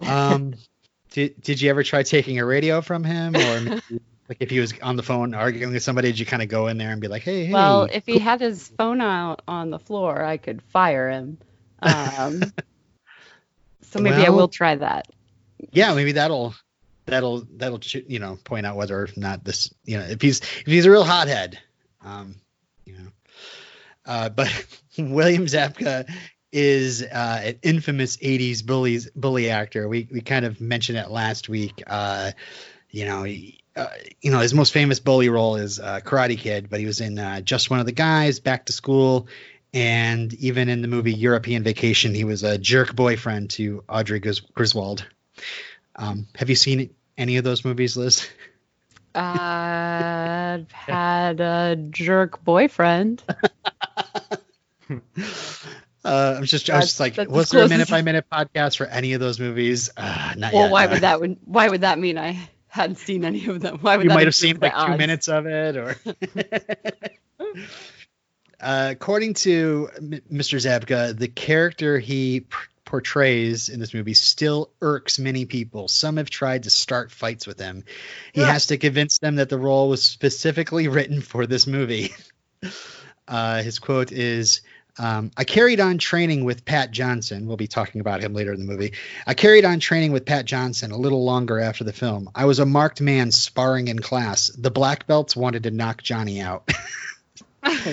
um, 0.01 0.55
did 1.11 1.41
did 1.41 1.61
you 1.61 1.69
ever 1.69 1.83
try 1.83 2.03
taking 2.03 2.37
a 2.39 2.45
radio 2.45 2.81
from 2.81 3.05
him, 3.05 3.33
or 3.37 3.61
maybe, 3.61 4.01
like 4.27 4.37
if 4.41 4.49
he 4.49 4.59
was 4.59 4.73
on 4.81 4.97
the 4.97 5.03
phone 5.03 5.33
arguing 5.33 5.71
with 5.71 5.83
somebody, 5.83 6.09
did 6.09 6.19
you 6.19 6.25
kind 6.25 6.43
of 6.43 6.49
go 6.49 6.67
in 6.67 6.77
there 6.77 6.91
and 6.91 6.99
be 6.99 7.07
like, 7.07 7.21
hey, 7.23 7.45
hey? 7.45 7.53
Well, 7.53 7.83
if 7.83 8.05
he 8.05 8.19
had 8.19 8.41
his 8.41 8.67
phone 8.77 8.99
out 8.99 9.41
on 9.47 9.69
the 9.69 9.79
floor, 9.79 10.21
I 10.21 10.35
could 10.35 10.61
fire 10.63 11.09
him. 11.09 11.37
Um, 11.81 12.41
so 13.83 13.99
maybe 14.01 14.25
I 14.25 14.29
will 14.31 14.49
try 14.49 14.75
that. 14.75 15.07
yeah, 15.71 15.93
maybe 15.93 16.11
that'll 16.11 16.53
that'll 17.09 17.45
that'll 17.55 17.79
you 18.07 18.19
know 18.19 18.37
point 18.43 18.65
out 18.65 18.75
whether 18.75 18.97
or 18.97 19.09
not 19.15 19.43
this 19.43 19.73
you 19.85 19.97
know 19.97 20.05
if 20.05 20.21
he's 20.21 20.39
if 20.41 20.65
he's 20.65 20.85
a 20.85 20.91
real 20.91 21.03
hothead, 21.03 21.59
um, 22.03 22.35
you 22.85 22.93
know. 22.93 23.07
Uh, 24.05 24.29
but 24.29 24.65
William 24.97 25.45
Zabka 25.45 26.09
is 26.51 27.03
uh, 27.03 27.41
an 27.43 27.59
infamous 27.61 28.17
'80s 28.17 28.65
bullies 28.65 29.09
bully 29.11 29.49
actor. 29.49 29.87
We 29.87 30.07
we 30.11 30.21
kind 30.21 30.45
of 30.45 30.61
mentioned 30.61 30.97
it 30.97 31.09
last 31.09 31.49
week. 31.49 31.83
Uh, 31.85 32.31
you 32.89 33.05
know, 33.05 33.23
he, 33.23 33.59
uh, 33.75 33.87
you 34.21 34.31
know 34.31 34.39
his 34.39 34.53
most 34.53 34.73
famous 34.73 34.99
bully 34.99 35.29
role 35.29 35.55
is 35.55 35.79
uh, 35.79 35.99
Karate 36.03 36.37
Kid, 36.37 36.69
but 36.69 36.79
he 36.79 36.85
was 36.85 37.01
in 37.01 37.19
uh, 37.19 37.41
Just 37.41 37.69
One 37.69 37.79
of 37.79 37.85
the 37.85 37.91
Guys, 37.91 38.39
Back 38.39 38.65
to 38.65 38.73
School, 38.73 39.27
and 39.73 40.33
even 40.35 40.69
in 40.69 40.81
the 40.81 40.87
movie 40.87 41.13
European 41.13 41.63
Vacation, 41.63 42.13
he 42.15 42.23
was 42.23 42.43
a 42.43 42.57
jerk 42.57 42.95
boyfriend 42.95 43.51
to 43.51 43.83
Audrey 43.87 44.19
Gris- 44.19 44.39
Griswold. 44.39 45.05
Um, 45.95 46.27
have 46.35 46.49
you 46.49 46.55
seen 46.55 46.91
any 47.19 47.37
of 47.37 47.43
those 47.43 47.63
movies, 47.65 47.95
Liz? 47.97 48.27
I've 49.13 50.71
had 50.71 51.39
a 51.41 51.75
jerk 51.91 52.43
boyfriend. 52.43 53.23
Uh, 56.03 56.35
I'm 56.37 56.45
just, 56.45 56.69
I 56.69 56.77
was 56.77 56.85
just 56.85 56.99
like, 57.01 57.17
was 57.29 57.49
there 57.49 57.63
a 57.63 57.67
minute 57.67 57.89
by 57.89 58.01
minute 58.01 58.25
podcast 58.31 58.77
for 58.77 58.85
any 58.85 59.13
of 59.13 59.19
those 59.19 59.37
movies? 59.37 59.89
Uh, 59.97 60.33
not 60.37 60.53
Well, 60.53 60.63
yet. 60.63 60.71
why 60.71 60.85
no. 60.85 60.91
would 60.93 61.01
that 61.01 61.19
would 61.19 61.37
why 61.43 61.67
would 61.67 61.81
that 61.81 61.99
mean 61.99 62.17
I 62.17 62.39
hadn't 62.67 62.95
seen 62.99 63.25
any 63.25 63.45
of 63.47 63.59
them? 63.59 63.79
Why 63.81 63.97
would 63.97 64.05
you 64.05 64.09
might 64.09 64.25
have 64.25 64.33
seen 64.33 64.59
like 64.61 64.71
two 64.73 64.77
odds? 64.77 64.97
minutes 64.97 65.27
of 65.27 65.45
it, 65.45 65.75
or. 65.75 65.95
uh, 68.61 68.89
according 68.91 69.33
to 69.35 69.89
M- 69.97 70.21
Mr. 70.31 70.57
Zabka, 70.59 71.17
the 71.17 71.27
character 71.27 71.99
he 71.99 72.41
p- 72.41 72.47
portrays 72.85 73.69
in 73.69 73.79
this 73.79 73.93
movie 73.93 74.13
still 74.15 74.71
irks 74.81 75.19
many 75.19 75.45
people. 75.45 75.87
Some 75.87 76.17
have 76.17 76.29
tried 76.29 76.63
to 76.63 76.69
start 76.69 77.11
fights 77.11 77.45
with 77.45 77.59
him. 77.59 77.83
He 78.33 78.41
Yeah. 78.41 78.51
has 78.53 78.67
to 78.67 78.77
convince 78.77 79.19
them 79.19 79.35
that 79.35 79.49
the 79.49 79.57
role 79.59 79.89
was 79.89 80.01
specifically 80.03 80.87
written 80.95 81.21
for 81.21 81.45
this 81.47 81.67
movie. 81.67 82.13
Uh, 83.27 83.61
his 83.61 83.77
quote 83.77 84.11
is. 84.11 84.61
Um, 84.97 85.29
I 85.37 85.43
carried 85.43 85.79
on 85.79 85.97
training 85.99 86.43
with 86.45 86.65
Pat 86.65 86.89
Johnson. 86.91 87.45
We'll 87.45 87.57
be 87.57 87.67
talking 87.67 88.01
about 88.01 88.21
him 88.21 88.33
later 88.33 88.51
in 88.51 88.59
the 88.59 88.65
movie. 88.65 88.93
I 89.27 89.33
carried 89.35 89.63
on 89.65 89.79
training 89.79 90.11
with 90.11 90.25
Pat 90.25 90.45
Johnson 90.45 90.91
a 90.91 90.97
little 90.97 91.23
longer 91.23 91.59
after 91.59 91.83
the 91.83 91.93
film. 91.93 92.29
I 92.33 92.45
was 92.45 92.57
a 92.57 92.65
marked 92.65 92.99
man 93.01 93.31
sparring 93.31 93.87
in 93.87 93.99
class. 93.99 94.47
The 94.57 94.71
black 94.71 95.05
belts 95.05 95.35
wanted 95.37 95.63
to 95.63 95.71
knock 95.71 96.01
Johnny 96.01 96.41
out. 96.41 96.69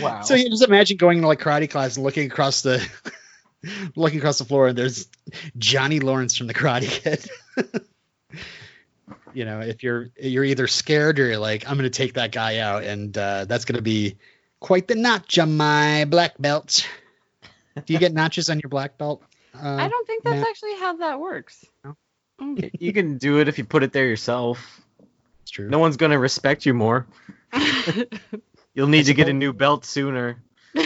Wow. 0.01 0.23
So 0.23 0.35
you 0.35 0.49
just 0.49 0.63
imagine 0.63 0.97
going 0.97 1.21
to 1.21 1.27
like 1.27 1.41
karate 1.41 1.69
class 1.69 1.97
and 1.97 2.05
looking 2.05 2.31
across 2.31 2.63
the 2.63 2.87
looking 3.97 4.19
across 4.19 4.39
the 4.39 4.45
floor 4.45 4.69
and 4.69 4.79
there's 4.79 5.09
Johnny 5.59 6.01
Lawrence 6.01 6.37
from 6.37 6.47
the 6.47 6.55
Karate 6.55 6.89
Kid. 6.89 7.29
you 9.35 9.45
know, 9.45 9.61
if 9.61 9.83
you're 9.83 10.09
you're 10.19 10.45
either 10.45 10.67
scared 10.67 11.19
or 11.19 11.27
you're 11.27 11.39
like, 11.39 11.69
I'm 11.69 11.77
gonna 11.77 11.91
take 11.91 12.15
that 12.15 12.33
guy 12.33 12.59
out, 12.59 12.85
and 12.85 13.17
uh, 13.17 13.45
that's 13.45 13.65
gonna 13.65 13.83
be 13.83 14.17
quite 14.61 14.89
the 14.89 14.95
notch 14.95 15.39
on 15.39 15.57
my 15.57 16.07
black 16.07 16.35
belt. 16.39 16.89
Do 17.85 17.93
you 17.93 17.99
get 17.99 18.13
notches 18.15 18.49
on 18.49 18.61
your 18.61 18.71
black 18.71 18.97
belt? 18.97 19.23
Uh, 19.55 19.77
I 19.77 19.89
don't 19.89 20.07
think 20.07 20.23
that's 20.25 20.41
Matt? 20.41 20.49
actually 20.49 20.77
how 20.77 20.97
that 20.97 21.21
works. 21.21 21.65
No? 21.85 21.97
Mm. 22.41 22.71
you 22.79 22.93
can 22.93 23.17
do 23.17 23.41
it 23.41 23.49
if 23.49 23.57
you 23.57 23.65
put 23.65 23.83
it 23.83 23.93
there 23.93 24.07
yourself. 24.07 24.81
It's 25.43 25.51
true. 25.51 25.69
No 25.69 25.79
one's 25.79 25.97
gonna 25.97 26.19
respect 26.19 26.67
you 26.67 26.75
more. 26.75 27.07
You'll 28.77 28.89
need 28.89 29.07
to 29.07 29.15
get 29.15 29.29
a 29.29 29.33
new 29.33 29.55
belt 29.55 29.87
sooner. 29.87 30.43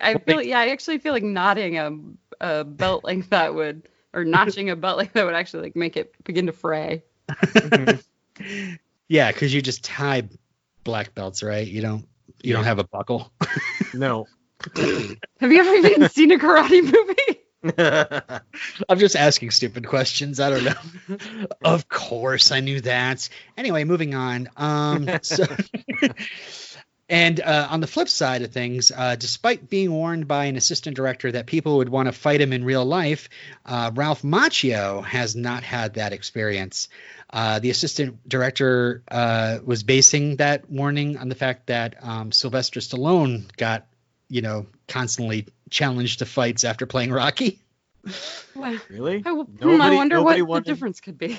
I 0.00 0.18
feel 0.24 0.40
yeah, 0.40 0.60
I 0.60 0.68
actually 0.68 0.98
feel 0.98 1.12
like 1.12 1.24
knotting 1.24 1.76
a, 1.78 1.90
a 2.40 2.64
belt 2.64 3.02
like 3.02 3.28
that 3.30 3.56
would 3.56 3.88
or 4.12 4.24
notching 4.24 4.70
a 4.70 4.76
belt 4.76 4.96
like 4.96 5.12
that 5.14 5.26
would 5.26 5.34
actually 5.34 5.64
like 5.64 5.76
make 5.76 5.96
it 5.96 6.14
begin 6.22 6.46
to 6.46 6.52
fray. 6.52 7.02
yeah, 9.08 9.32
because 9.32 9.52
you 9.52 9.60
just 9.60 9.82
tie 9.82 10.28
black 10.84 11.12
belts, 11.12 11.42
right? 11.42 11.66
You 11.66 11.82
don't 11.82 12.06
you 12.40 12.52
don't 12.52 12.64
have 12.64 12.78
a 12.78 12.84
buckle. 12.84 13.32
No. 13.92 14.26
Have 14.74 15.52
you 15.52 15.60
ever 15.60 15.74
even 15.74 16.08
seen 16.08 16.32
a 16.32 16.36
karate 16.36 16.82
movie? 16.82 18.40
I'm 18.88 18.98
just 18.98 19.14
asking 19.14 19.52
stupid 19.52 19.86
questions. 19.86 20.40
I 20.40 20.50
don't 20.50 20.64
know. 20.64 21.46
of 21.64 21.88
course, 21.88 22.50
I 22.50 22.58
knew 22.58 22.80
that. 22.80 23.28
Anyway, 23.56 23.84
moving 23.84 24.16
on. 24.16 24.48
Um, 24.56 25.08
so, 25.22 25.44
and 27.08 27.40
uh, 27.40 27.68
on 27.70 27.80
the 27.80 27.86
flip 27.86 28.08
side 28.08 28.42
of 28.42 28.52
things, 28.52 28.90
uh, 28.94 29.16
despite 29.16 29.68
being 29.68 29.92
warned 29.92 30.26
by 30.26 30.46
an 30.46 30.56
assistant 30.56 30.96
director 30.96 31.30
that 31.32 31.46
people 31.46 31.76
would 31.78 31.88
want 31.88 32.06
to 32.06 32.12
fight 32.12 32.40
him 32.40 32.52
in 32.52 32.64
real 32.64 32.84
life, 32.84 33.28
uh, 33.66 33.90
Ralph 33.94 34.22
Macchio 34.22 35.04
has 35.04 35.36
not 35.36 35.62
had 35.62 35.94
that 35.94 36.12
experience. 36.12 36.88
Uh, 37.30 37.58
the 37.58 37.70
assistant 37.70 38.26
director 38.28 39.02
uh, 39.10 39.58
was 39.64 39.82
basing 39.82 40.36
that 40.36 40.70
warning 40.70 41.18
on 41.18 41.28
the 41.28 41.34
fact 41.34 41.66
that 41.66 41.96
um, 42.02 42.32
Sylvester 42.32 42.80
Stallone 42.80 43.54
got, 43.56 43.86
you 44.28 44.40
know, 44.40 44.66
constantly 44.88 45.46
challenged 45.70 46.20
to 46.20 46.26
fights 46.26 46.64
after 46.64 46.86
playing 46.86 47.12
Rocky. 47.12 47.60
Wow. 48.54 48.76
really? 48.88 49.16
I, 49.16 49.30
w- 49.30 49.44
hmm, 49.44 49.56
Nobody- 49.60 49.94
I 49.94 49.96
wonder 49.96 50.22
what 50.22 50.38
nobody 50.38 50.60
the 50.62 50.70
difference 50.74 51.00
could 51.00 51.18
be. 51.18 51.38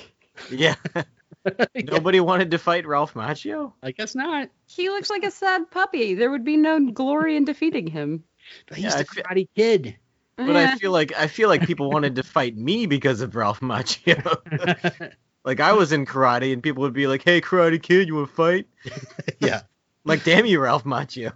Yeah. 0.52 0.76
Nobody 1.76 2.20
wanted 2.20 2.52
to 2.52 2.58
fight 2.58 2.88
Ralph 2.88 3.14
Macchio. 3.14 3.74
I 3.84 3.92
guess 3.92 4.16
not. 4.16 4.50
He 4.68 4.90
looks 4.90 5.10
like 5.10 5.24
a 5.24 5.32
sad 5.32 5.70
puppy. 5.72 6.16
There 6.16 6.32
would 6.32 6.44
be 6.46 6.58
no 6.58 6.80
glory 6.92 7.36
in 7.36 7.46
defeating 7.46 7.88
him. 7.88 8.24
But 8.68 8.78
he's 8.78 8.86
Yeah, 8.86 8.92
the 8.92 9.00
I 9.00 9.04
fe- 9.04 9.22
Karate 9.22 9.48
Kid. 9.56 9.96
But 10.38 10.56
I 10.56 10.76
feel 10.76 10.92
like 10.92 11.14
I 11.18 11.28
feel 11.28 11.48
like 11.48 11.66
people 11.66 11.90
wanted 11.90 12.16
to 12.16 12.24
fight 12.24 12.58
me 12.58 12.88
because 12.88 13.22
of 13.22 13.36
Ralph 13.36 13.62
Macchio. 13.62 15.14
like 15.46 15.62
I 15.62 15.72
was 15.74 15.94
in 15.94 16.06
karate 16.06 16.52
and 16.52 16.62
people 16.62 16.82
would 16.82 16.94
be 16.94 17.08
like, 17.08 17.24
"Hey, 17.24 17.40
Karate 17.40 17.82
Kid, 17.82 18.08
you 18.10 18.16
want 18.16 18.30
to 18.30 18.36
fight?" 18.36 18.68
yeah. 19.40 19.62
Like, 20.04 20.24
damn 20.26 20.46
you, 20.46 20.60
Ralph 20.60 20.84
Macchio. 20.84 21.32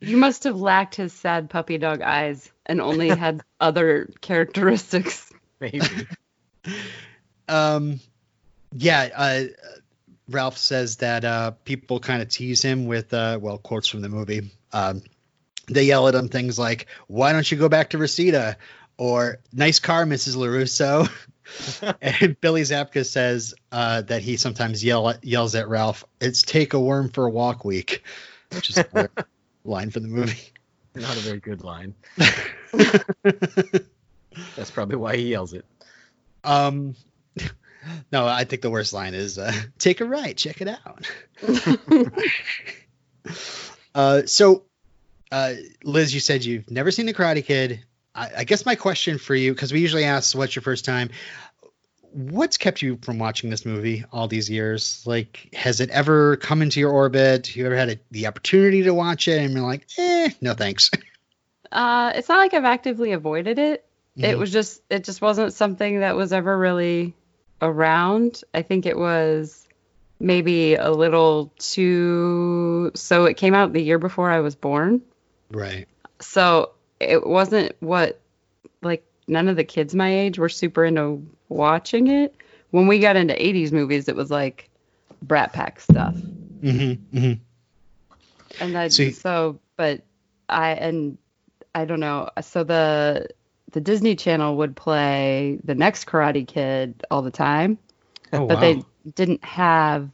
you 0.00 0.16
must 0.16 0.44
have 0.44 0.56
lacked 0.56 0.94
his 0.94 1.12
sad 1.12 1.50
puppy 1.50 1.76
dog 1.78 2.00
eyes 2.00 2.50
and 2.66 2.80
only 2.80 3.10
had 3.10 3.42
other 3.60 4.08
characteristics. 4.22 5.30
Maybe. 5.60 5.80
um, 7.48 8.00
yeah. 8.74 9.08
Uh, 9.14 9.44
Ralph 10.28 10.56
says 10.56 10.96
that 10.96 11.24
uh, 11.24 11.52
people 11.64 12.00
kind 12.00 12.22
of 12.22 12.28
tease 12.28 12.62
him 12.62 12.86
with, 12.86 13.12
uh, 13.12 13.38
well, 13.40 13.58
quotes 13.58 13.88
from 13.88 14.00
the 14.00 14.08
movie. 14.08 14.50
Um, 14.72 15.02
they 15.66 15.84
yell 15.84 16.08
at 16.08 16.14
him 16.14 16.28
things 16.28 16.58
like, 16.58 16.86
"Why 17.06 17.32
don't 17.32 17.50
you 17.50 17.58
go 17.58 17.68
back 17.68 17.90
to 17.90 17.98
Reseda?" 17.98 18.56
or 18.98 19.38
"Nice 19.52 19.78
car, 19.78 20.04
Mrs. 20.04 20.36
LaRusso." 20.36 21.10
and 22.02 22.40
Billy 22.40 22.62
Zabka 22.62 23.04
says 23.04 23.54
uh, 23.70 24.02
that 24.02 24.22
he 24.22 24.36
sometimes 24.36 24.84
yell 24.84 25.14
yells 25.22 25.54
at 25.54 25.68
Ralph, 25.68 26.04
"It's 26.20 26.42
take 26.42 26.74
a 26.74 26.80
worm 26.80 27.10
for 27.10 27.26
a 27.26 27.30
walk 27.30 27.64
week," 27.64 28.02
which 28.52 28.70
is 28.70 28.78
a 28.78 29.08
line 29.64 29.90
from 29.90 30.02
the 30.02 30.08
movie. 30.08 30.52
Not 30.94 31.16
a 31.16 31.20
very 31.20 31.40
good 31.40 31.64
line. 31.64 31.94
That's 34.56 34.70
probably 34.70 34.96
why 34.96 35.16
he 35.16 35.30
yells 35.30 35.52
it. 35.52 35.64
Um, 36.44 36.94
no, 38.12 38.26
I 38.26 38.44
think 38.44 38.62
the 38.62 38.70
worst 38.70 38.92
line 38.92 39.14
is 39.14 39.38
uh, 39.38 39.52
"Take 39.78 40.00
a 40.00 40.04
right, 40.04 40.36
check 40.36 40.60
it 40.60 40.68
out." 40.68 41.10
uh, 43.94 44.22
so, 44.26 44.64
uh, 45.32 45.54
Liz, 45.82 46.12
you 46.14 46.20
said 46.20 46.44
you've 46.44 46.70
never 46.70 46.90
seen 46.90 47.06
The 47.06 47.14
Karate 47.14 47.44
Kid. 47.44 47.84
I, 48.14 48.30
I 48.38 48.44
guess 48.44 48.64
my 48.66 48.74
question 48.74 49.18
for 49.18 49.34
you, 49.34 49.52
because 49.52 49.72
we 49.72 49.80
usually 49.80 50.04
ask, 50.04 50.36
"What's 50.36 50.54
your 50.54 50.62
first 50.62 50.84
time?" 50.84 51.10
What's 52.12 52.58
kept 52.58 52.80
you 52.80 52.96
from 53.02 53.18
watching 53.18 53.50
this 53.50 53.66
movie 53.66 54.04
all 54.12 54.28
these 54.28 54.48
years? 54.48 55.02
Like, 55.04 55.48
has 55.52 55.80
it 55.80 55.90
ever 55.90 56.36
come 56.36 56.62
into 56.62 56.78
your 56.78 56.92
orbit? 56.92 57.56
You 57.56 57.66
ever 57.66 57.74
had 57.74 57.88
a, 57.90 57.98
the 58.12 58.28
opportunity 58.28 58.84
to 58.84 58.94
watch 58.94 59.26
it 59.26 59.40
and 59.40 59.52
you're 59.52 59.62
like, 59.64 59.86
"Eh, 59.98 60.30
no 60.40 60.54
thanks." 60.54 60.90
Uh, 61.72 62.12
it's 62.14 62.28
not 62.28 62.38
like 62.38 62.54
I've 62.54 62.64
actively 62.64 63.12
avoided 63.12 63.58
it. 63.58 63.84
It 64.16 64.36
Mhm. 64.36 64.38
was 64.38 64.52
just 64.52 64.80
it 64.90 65.02
just 65.02 65.20
wasn't 65.20 65.52
something 65.54 66.00
that 66.00 66.14
was 66.14 66.32
ever 66.32 66.56
really 66.56 67.14
around. 67.60 68.42
I 68.52 68.62
think 68.62 68.86
it 68.86 68.98
was 68.98 69.66
maybe 70.20 70.74
a 70.74 70.90
little 70.90 71.52
too 71.58 72.92
so 72.94 73.24
it 73.24 73.36
came 73.36 73.54
out 73.54 73.72
the 73.72 73.82
year 73.82 73.98
before 73.98 74.30
I 74.30 74.40
was 74.40 74.54
born. 74.54 75.02
right. 75.50 75.88
So 76.20 76.70
it 77.00 77.26
wasn't 77.26 77.72
what 77.80 78.20
like 78.82 79.04
none 79.26 79.48
of 79.48 79.56
the 79.56 79.64
kids 79.64 79.94
my 79.94 80.12
age 80.12 80.38
were 80.38 80.48
super 80.48 80.84
into 80.84 81.26
watching 81.48 82.06
it. 82.06 82.34
When 82.70 82.86
we 82.86 82.98
got 82.98 83.16
into 83.16 83.34
80s 83.34 83.72
movies, 83.72 84.08
it 84.08 84.16
was 84.16 84.30
like 84.30 84.70
Brat 85.22 85.52
Pack 85.52 85.80
stuff. 85.80 86.14
Mm-hmm, 86.14 87.18
mm-hmm. 87.18 88.62
And 88.62 88.78
I 88.78 88.88
So 88.88 89.10
so 89.10 89.60
but 89.76 90.02
I 90.48 90.70
and 90.70 91.18
I 91.74 91.84
don't 91.84 92.00
know. 92.00 92.30
So 92.40 92.64
the 92.64 93.28
the 93.74 93.80
Disney 93.80 94.14
Channel 94.14 94.56
would 94.58 94.76
play 94.76 95.58
the 95.64 95.74
next 95.74 96.06
Karate 96.06 96.46
Kid 96.46 97.04
all 97.10 97.22
the 97.22 97.30
time, 97.32 97.76
Oh, 98.32 98.46
but 98.46 98.54
wow. 98.54 98.60
they 98.60 98.82
didn't 99.14 99.44
have 99.44 100.08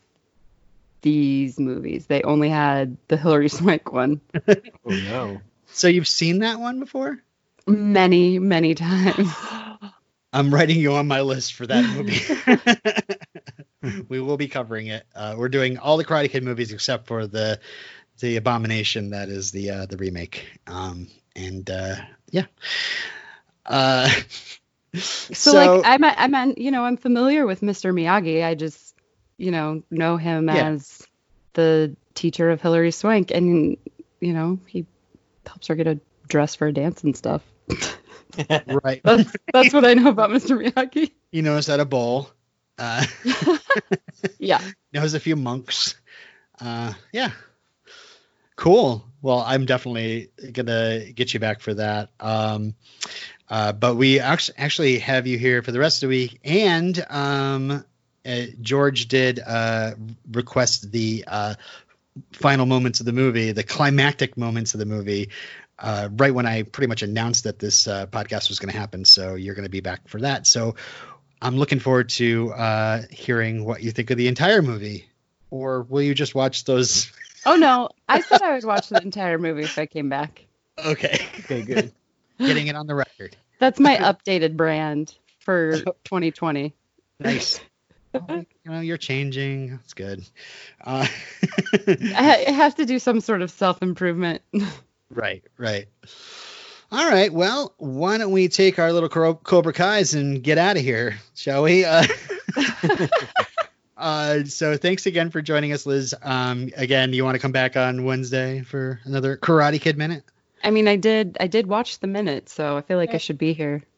these 1.03 1.61
movies. 1.61 2.07
They 2.07 2.23
only 2.23 2.49
had 2.49 2.97
the 3.09 3.17
Hilary 3.19 3.49
Swank 3.59 3.93
one 3.93 4.21
Oh 4.49 4.91
no. 4.91 5.43
So 5.73 5.89
you've 5.89 6.09
seen 6.09 6.41
that 6.41 6.59
one 6.59 6.81
before? 6.81 7.23
many 7.67 8.39
many 8.39 8.75
times. 8.75 9.31
I'm 10.33 10.55
writing 10.55 10.79
you 10.79 10.95
on 10.95 11.07
my 11.07 11.21
list 11.21 11.55
for 11.55 11.67
that 11.67 11.85
movie. 11.85 12.21
we 14.09 14.21
will 14.21 14.37
be 14.37 14.49
covering 14.49 14.87
it. 14.87 15.05
Uh, 15.15 15.35
we're 15.37 15.49
doing 15.49 15.77
all 15.77 15.97
the 15.97 16.05
Karate 16.05 16.31
Kid 16.31 16.45
movies 16.45 16.73
except 16.73 17.07
for 17.07 17.27
the 17.27 17.61
the 18.21 18.37
Abomination 18.37 19.11
that 19.11 19.29
is 19.29 19.51
the 19.51 19.71
uh, 19.71 19.87
the 19.87 19.97
remake. 19.99 20.47
Um, 20.67 21.09
and 21.37 21.69
uh, 21.69 21.97
yeah. 22.31 22.47
Uh, 23.71 24.11
So, 25.33 25.53
like 25.53 25.83
I'm 25.87 26.03
a- 26.03 26.15
I'm 26.19 26.35
a- 26.35 26.55
you 26.61 26.73
know 26.73 26.83
I'm 26.85 26.97
familiar 26.97 27.47
with 27.47 27.61
Mr. 27.61 27.95
Miyagi. 27.95 28.45
I 28.45 28.57
just 28.57 28.97
you 29.39 29.53
know 29.53 29.85
know 29.89 30.17
him 30.17 30.49
Yeah. 30.49 30.71
as 30.71 31.07
the 31.53 31.95
teacher 32.15 32.51
of 32.51 32.61
Hilary 32.61 32.91
Swank, 32.91 33.31
and 33.31 33.77
you 34.21 34.33
know 34.33 34.59
he 34.67 34.87
helps 35.47 35.69
her 35.69 35.77
get 35.77 35.87
a 35.87 36.01
dress 36.27 36.57
for 36.57 36.67
a 36.67 36.73
dance 36.73 37.05
and 37.05 37.17
stuff. 37.17 37.43
right. 38.83 39.01
That's 39.05 39.33
that's 39.53 39.73
what 39.73 39.85
I 39.85 39.95
know 39.95 40.09
about 40.11 40.31
Mr. 40.31 40.59
Miyagi. 40.61 41.13
He 41.31 41.41
knows 41.41 41.69
how 41.69 41.77
to 41.77 41.85
bowl. 41.85 42.29
Uh, 42.77 43.07
Yeah. 44.41 44.61
knows 44.93 45.15
a 45.15 45.21
few 45.21 45.37
monks. 45.37 45.95
Uh, 46.61 46.95
yeah. 47.13 47.31
Cool. 48.61 49.03
Well, 49.23 49.39
I'm 49.39 49.65
definitely 49.65 50.29
gonna 50.53 51.13
get 51.13 51.33
you 51.33 51.41
back 51.41 51.61
for 51.61 51.73
that. 51.73 52.11
Um, 52.21 52.75
uh, 53.49 53.73
but 53.73 53.95
we 53.95 54.21
actually 54.21 54.99
have 54.99 55.27
you 55.27 55.39
here 55.39 55.63
for 55.63 55.73
the 55.73 55.79
rest 55.79 56.03
of 56.03 56.11
the 56.11 56.15
week, 56.15 56.41
and 56.45 57.03
um, 57.09 57.83
uh, 58.27 58.43
George 58.61 59.09
did 59.09 59.41
uh, 59.41 59.95
request 60.31 60.93
the 60.93 61.25
uh, 61.27 61.55
final 62.35 62.67
moments 62.67 63.01
of 63.01 63.07
the 63.07 63.15
movie, 63.15 63.53
the 63.53 63.63
climactic 63.63 64.37
moments 64.37 64.75
of 64.75 64.79
the 64.79 64.85
movie, 64.85 65.31
uh, 65.79 66.11
right 66.13 66.35
when 66.35 66.45
I 66.45 66.65
pretty 66.65 66.89
much 66.89 67.03
announced 67.03 67.45
that 67.45 67.59
this 67.59 67.89
uh, 67.89 68.09
podcast 68.09 68.51
was 68.51 68.59
going 68.59 68.71
to 68.71 68.79
happen. 68.79 69.07
So 69.07 69.37
you're 69.37 69.55
going 69.55 69.65
to 69.65 69.71
be 69.71 69.81
back 69.81 70.07
for 70.07 70.21
that. 70.21 70.47
So 70.47 70.75
I'm 71.41 71.57
looking 71.57 71.79
forward 71.79 72.11
to 72.11 73.07
hearing 73.11 73.65
what 73.65 73.83
you 73.83 73.91
think 73.91 74.11
of 74.11 74.19
the 74.19 74.29
entire 74.29 74.61
movie. 74.61 75.07
Or 75.49 75.81
will 75.83 76.03
you 76.03 76.15
just 76.15 76.35
watch 76.35 76.65
those? 76.65 77.11
Oh 77.47 77.57
no, 77.57 77.89
I 78.09 78.21
said 78.21 78.43
I 78.43 78.55
would 78.55 78.65
watch 78.65 78.89
the 78.89 79.01
entire 79.03 79.39
movie 79.39 79.63
if 79.63 79.79
I 79.79 79.87
came 79.87 80.09
back. 80.09 80.45
Okay, 80.85 81.19
Okay, 81.41 81.63
good. 81.63 81.93
getting 82.39 82.67
it 82.69 82.77
on 82.77 82.87
the 82.87 82.95
record. 82.95 83.37
That's 83.59 83.79
my 83.81 83.97
updated 83.97 84.57
brand 84.57 85.15
for 85.41 85.79
2020. 86.05 86.75
Nice. 87.19 87.61
you 88.15 88.47
know, 88.65 88.81
you're 88.81 88.97
changing. 88.97 89.71
That's 89.71 89.95
good. 89.95 90.25
Uh, 90.85 91.07
I 91.87 92.45
I 92.49 92.51
have 92.51 92.75
to 92.77 92.87
do 92.87 92.99
some 92.99 93.21
sort 93.21 93.43
of 93.43 93.51
self 93.51 93.83
improvement. 93.83 94.43
right, 95.11 95.45
right. 95.59 95.87
All 96.93 97.09
right. 97.09 97.33
Well, 97.33 97.75
why 97.79 98.19
don't 98.19 98.33
we 98.33 98.49
take 98.49 98.79
our 98.79 98.93
little 98.93 99.09
Cobra 99.09 99.35
Cobra 99.35 99.73
Kai's 99.73 100.15
and 100.15 100.43
get 100.43 100.59
out 100.59 100.77
of 100.77 100.83
here, 100.83 101.19
shall 101.35 101.63
we? 101.63 101.85
Uh, 101.85 102.05
uh, 104.01 104.45
so 104.45 104.77
thanks 104.77 105.07
again 105.07 105.31
for 105.31 105.43
joining 105.43 105.73
us, 105.73 105.87
Liz. 105.87 106.15
Um, 106.23 106.71
again, 106.77 107.13
you 107.13 107.25
want 107.25 107.35
to 107.35 107.39
come 107.39 107.53
back 107.53 107.77
on 107.77 108.05
Wednesday 108.05 108.63
for 108.63 109.01
another 109.05 109.37
Karate 109.37 109.81
Kid 109.81 109.99
minute? 109.99 110.25
I 110.63 110.71
mean, 110.71 110.89
I 110.89 110.97
did 110.97 111.37
I 111.41 111.47
did 111.47 111.67
watch 111.67 112.01
the 112.01 112.07
minute, 112.07 112.49
so 112.49 112.77
I 112.77 112.83
feel 112.83 112.97
like 112.97 113.15
I 113.15 113.19
should 113.19 113.39
be 113.39 113.53
here. 113.53 113.85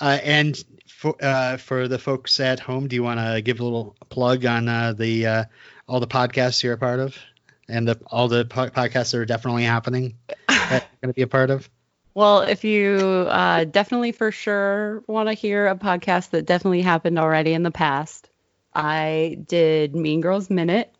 Uh, 0.00 0.18
and 0.24 0.64
for 0.88 1.14
uh, 1.22 1.56
for 1.56 1.86
the 1.86 1.98
folks 1.98 2.40
at 2.40 2.58
home, 2.58 2.88
do 2.88 2.96
you 2.96 3.02
want 3.04 3.20
to 3.20 3.40
give 3.42 3.60
a 3.60 3.64
little 3.64 3.94
plug 4.08 4.44
on 4.44 4.68
uh, 4.68 4.92
the 4.92 5.24
uh, 5.24 5.44
all 5.86 6.00
the 6.00 6.08
podcasts 6.08 6.64
you're 6.64 6.72
a 6.72 6.78
part 6.78 6.98
of, 6.98 7.16
and 7.68 7.86
the 7.86 8.00
all 8.06 8.26
the 8.26 8.44
po- 8.44 8.70
podcasts 8.70 9.12
that 9.12 9.18
are 9.18 9.24
definitely 9.24 9.62
happening 9.62 10.16
that 10.48 10.70
you're 10.70 10.98
going 11.00 11.12
to 11.12 11.14
be 11.14 11.22
a 11.22 11.28
part 11.28 11.50
of? 11.50 11.70
Well, 12.14 12.40
if 12.40 12.64
you 12.64 13.26
uh, 13.30 13.64
definitely 13.64 14.10
for 14.10 14.32
sure 14.32 15.04
want 15.06 15.28
to 15.28 15.34
hear 15.34 15.68
a 15.68 15.76
podcast 15.76 16.30
that 16.30 16.44
definitely 16.44 16.82
happened 16.82 17.20
already 17.20 17.52
in 17.52 17.62
the 17.62 17.70
past, 17.70 18.28
I 18.74 19.38
did 19.46 19.94
Mean 19.94 20.20
Girls 20.20 20.50
Minute, 20.50 20.92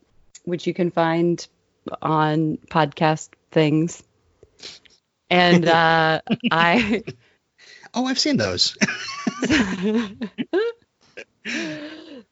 which 0.44 0.66
you 0.66 0.74
can 0.74 0.90
find 0.90 1.46
on 2.00 2.58
podcast 2.70 3.30
things. 3.50 4.02
And 5.30 5.66
uh, 5.66 6.20
I 6.50 7.02
Oh, 7.94 8.06
I've 8.06 8.18
seen 8.18 8.38
those. 8.38 8.76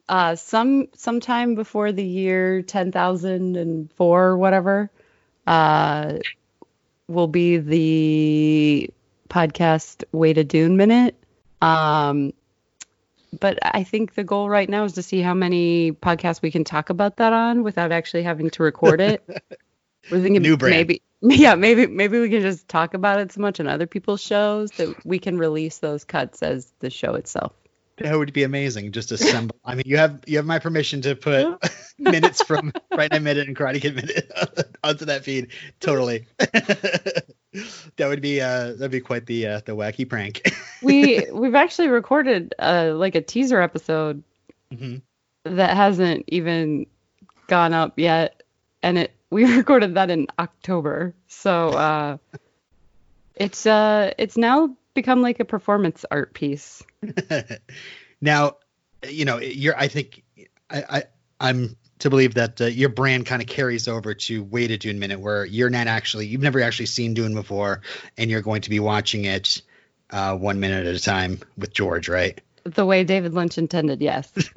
uh, 0.09 0.37
some 0.37 0.89
sometime 0.97 1.55
before 1.55 1.93
the 1.93 2.05
year 2.05 2.63
10,004 2.63 4.25
or 4.25 4.39
whatever 4.39 4.91
uh, 5.47 6.15
will 7.09 7.27
be 7.27 7.59
the 7.59 8.91
podcast 9.29 10.05
Way 10.13 10.33
to 10.33 10.45
Dune 10.45 10.79
minute. 10.79 11.15
Um, 11.61 12.33
but 13.39 13.59
I 13.63 13.85
think 13.85 14.15
the 14.15 14.25
goal 14.25 14.49
right 14.49 14.69
now 14.69 14.85
is 14.85 14.95
to 14.95 15.03
see 15.03 15.21
how 15.21 15.35
many 15.35 15.93
podcasts 15.93 16.43
we 16.43 16.51
can 16.51 16.65
talk 16.65 16.91
about 16.91 17.17
that 17.19 17.33
on 17.33 17.63
without 17.63 17.93
actually 17.93 18.25
having 18.25 18.51
to 18.51 18.63
record 18.63 19.01
it. 19.01 19.23
We're 20.11 20.23
thinking 20.23 20.43
New 20.43 20.57
brand. 20.57 20.75
maybe 20.75 21.03
yeah, 21.21 21.55
maybe 21.55 21.87
maybe 21.87 22.19
we 22.19 22.31
can 22.31 22.41
just 22.41 22.67
talk 22.67 22.95
about 22.95 23.21
it 23.21 23.33
so 23.33 23.41
much 23.43 23.61
on 23.61 23.67
other 23.67 23.87
people's 23.87 24.23
shows 24.23 24.71
that 24.73 25.05
we 25.05 25.19
can 25.19 25.37
release 25.37 25.79
those 25.79 26.05
cuts 26.05 26.43
as 26.43 26.73
the 26.81 26.89
show 26.89 27.15
itself. 27.15 27.53
That 27.99 28.17
would 28.17 28.33
be 28.33 28.45
amazing. 28.45 28.93
Just 28.93 29.13
assemble. 29.13 29.57
I 29.63 29.75
mean, 29.75 29.85
you 29.85 29.99
have 29.99 30.25
you 30.27 30.39
have 30.39 30.47
my 30.47 30.59
permission 30.59 31.03
to 31.03 31.15
put 31.15 31.59
minutes 31.99 32.43
from 32.43 32.73
Right 32.91 33.13
Now 33.13 33.19
Minute 33.19 33.47
and 33.47 33.57
Karate 33.57 33.83
Kid 33.83 33.95
Minute 33.95 34.33
onto 34.83 35.05
that 35.05 35.25
feed. 35.25 35.49
Totally. 35.81 36.27
that 37.97 38.07
would 38.09 38.21
be 38.21 38.41
uh 38.41 38.73
that'd 38.75 38.91
be 38.91 39.01
quite 39.01 39.27
the 39.27 39.47
uh, 39.47 39.61
the 39.65 39.75
wacky 39.77 40.09
prank. 40.09 40.43
we 40.83 41.27
we've 41.33 41.55
actually 41.55 41.89
recorded 41.89 42.55
uh 42.59 42.93
like 42.95 43.15
a 43.15 43.21
teaser 43.21 43.61
episode 43.61 44.23
Mhm. 44.73 45.03
that 45.45 45.77
hasn't 45.77 46.25
even 46.29 46.87
gone 47.49 47.75
up 47.75 47.99
yet 47.99 48.43
and 48.83 48.99
it 48.99 49.13
we 49.31 49.45
recorded 49.57 49.95
that 49.95 50.11
in 50.11 50.27
October 50.39 51.15
so 51.27 51.71
uh 51.71 52.17
it's 53.37 53.67
uh 53.67 54.13
it's 54.19 54.37
now 54.37 54.75
become 54.95 55.23
like 55.23 55.41
a 55.41 55.45
performance 55.45 56.05
art 56.11 56.35
piece 56.35 56.83
now, 58.21 58.57
you 59.09 59.25
know, 59.25 59.39
you're. 59.39 59.77
I 59.79 59.89
think 59.89 60.23
I, 60.71 60.85
I 60.91 61.03
I'm 61.41 61.77
to 62.01 62.11
believe 62.11 62.35
that 62.35 62.61
uh, 62.61 62.67
your 62.67 62.89
brand 62.89 63.27
kind 63.27 63.41
of 63.41 63.49
carries 63.49 63.89
over 63.89 64.15
to 64.15 64.43
wait 64.45 64.71
a 64.71 64.77
Dune 64.77 64.99
Minute, 64.99 65.21
where 65.21 65.45
you're 65.45 65.71
not 65.71 65.87
actually 65.87 66.27
you've 66.27 66.43
never 66.43 66.61
actually 66.61 66.87
seen 66.87 67.15
Dune 67.15 67.35
before, 67.35 67.83
and 68.19 68.31
you're 68.31 68.43
going 68.43 68.63
to 68.63 68.71
be 68.71 68.81
watching 68.81 69.25
it 69.25 69.63
uh, 70.11 70.37
one 70.37 70.61
minute 70.61 70.87
at 70.87 70.95
a 70.95 71.01
time 71.01 71.41
with 71.57 71.73
George, 71.73 72.09
right? 72.09 72.41
the 72.65 72.85
way 72.85 73.05
David 73.05 73.33
Lynch 73.33 73.57
intended 73.57 74.03
yes 74.03 74.31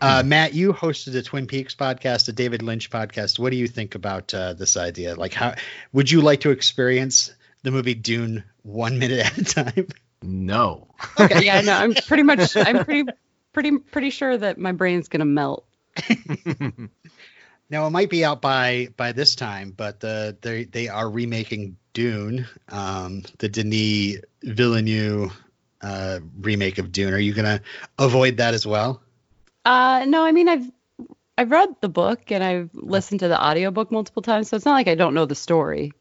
Uh, 0.00 0.22
Matt, 0.24 0.54
you 0.54 0.72
hosted 0.72 1.14
a 1.14 1.22
Twin 1.22 1.46
Peaks 1.46 1.74
podcast, 1.74 2.28
a 2.28 2.32
David 2.32 2.62
Lynch 2.62 2.88
podcast. 2.90 3.38
What 3.38 3.50
do 3.50 3.56
you 3.56 3.68
think 3.68 3.94
about 3.94 4.32
uh, 4.32 4.54
this 4.54 4.78
idea? 4.78 5.14
Like, 5.14 5.34
how 5.34 5.54
would 5.92 6.10
you 6.10 6.22
like 6.22 6.40
to 6.40 6.50
experience 6.50 7.34
the 7.62 7.70
movie 7.70 7.94
Dune 7.94 8.44
one 8.62 8.98
minute 8.98 9.20
at 9.26 9.36
a 9.36 9.44
time? 9.44 9.88
No. 10.22 10.88
Okay. 11.20 11.44
yeah 11.44 11.60
no 11.60 11.72
I'm 11.72 11.92
pretty 11.94 12.22
much 12.22 12.56
I'm 12.56 12.84
pretty 12.84 13.12
pretty 13.52 13.78
pretty 13.78 14.10
sure 14.10 14.36
that 14.36 14.58
my 14.58 14.72
brain's 14.72 15.08
gonna 15.08 15.24
melt 15.24 15.66
Now 17.72 17.86
it 17.86 17.90
might 17.90 18.10
be 18.10 18.22
out 18.22 18.42
by 18.42 18.88
by 18.98 19.12
this 19.12 19.34
time, 19.34 19.72
but 19.74 19.98
the 20.00 20.36
they 20.42 20.64
they 20.64 20.88
are 20.88 21.08
remaking 21.08 21.78
Dune, 21.94 22.46
um, 22.68 23.22
the 23.38 23.48
Denis 23.48 24.18
Villeneuve 24.42 25.32
uh, 25.80 26.20
remake 26.38 26.76
of 26.76 26.92
Dune. 26.92 27.14
Are 27.14 27.18
you 27.18 27.32
gonna 27.32 27.62
avoid 27.98 28.36
that 28.36 28.52
as 28.52 28.66
well? 28.66 29.00
Uh, 29.64 30.04
no, 30.06 30.22
I 30.22 30.32
mean 30.32 30.50
I've 30.50 30.70
I've 31.38 31.50
read 31.50 31.74
the 31.80 31.88
book 31.88 32.30
and 32.30 32.44
I've 32.44 32.68
listened 32.74 33.20
to 33.20 33.28
the 33.28 33.42
audiobook 33.42 33.90
multiple 33.90 34.20
times, 34.20 34.50
so 34.50 34.56
it's 34.56 34.66
not 34.66 34.74
like 34.74 34.88
I 34.88 34.94
don't 34.94 35.14
know 35.14 35.24
the 35.24 35.34
story. 35.34 35.92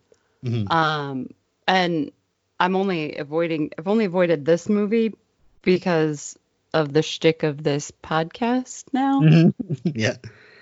Mhm. 0.43 0.69
Um, 0.69 1.29
and 1.69 2.11
I'm 2.59 2.75
only 2.75 3.15
avoiding 3.15 3.71
I've 3.77 3.87
only 3.87 4.03
avoided 4.03 4.43
this 4.43 4.67
movie 4.67 5.13
because 5.61 6.37
of 6.73 6.93
the 6.93 7.01
shtick 7.01 7.43
of 7.43 7.63
this 7.63 7.91
podcast 8.03 8.85
now. 8.93 9.21
yeah. 9.83 10.15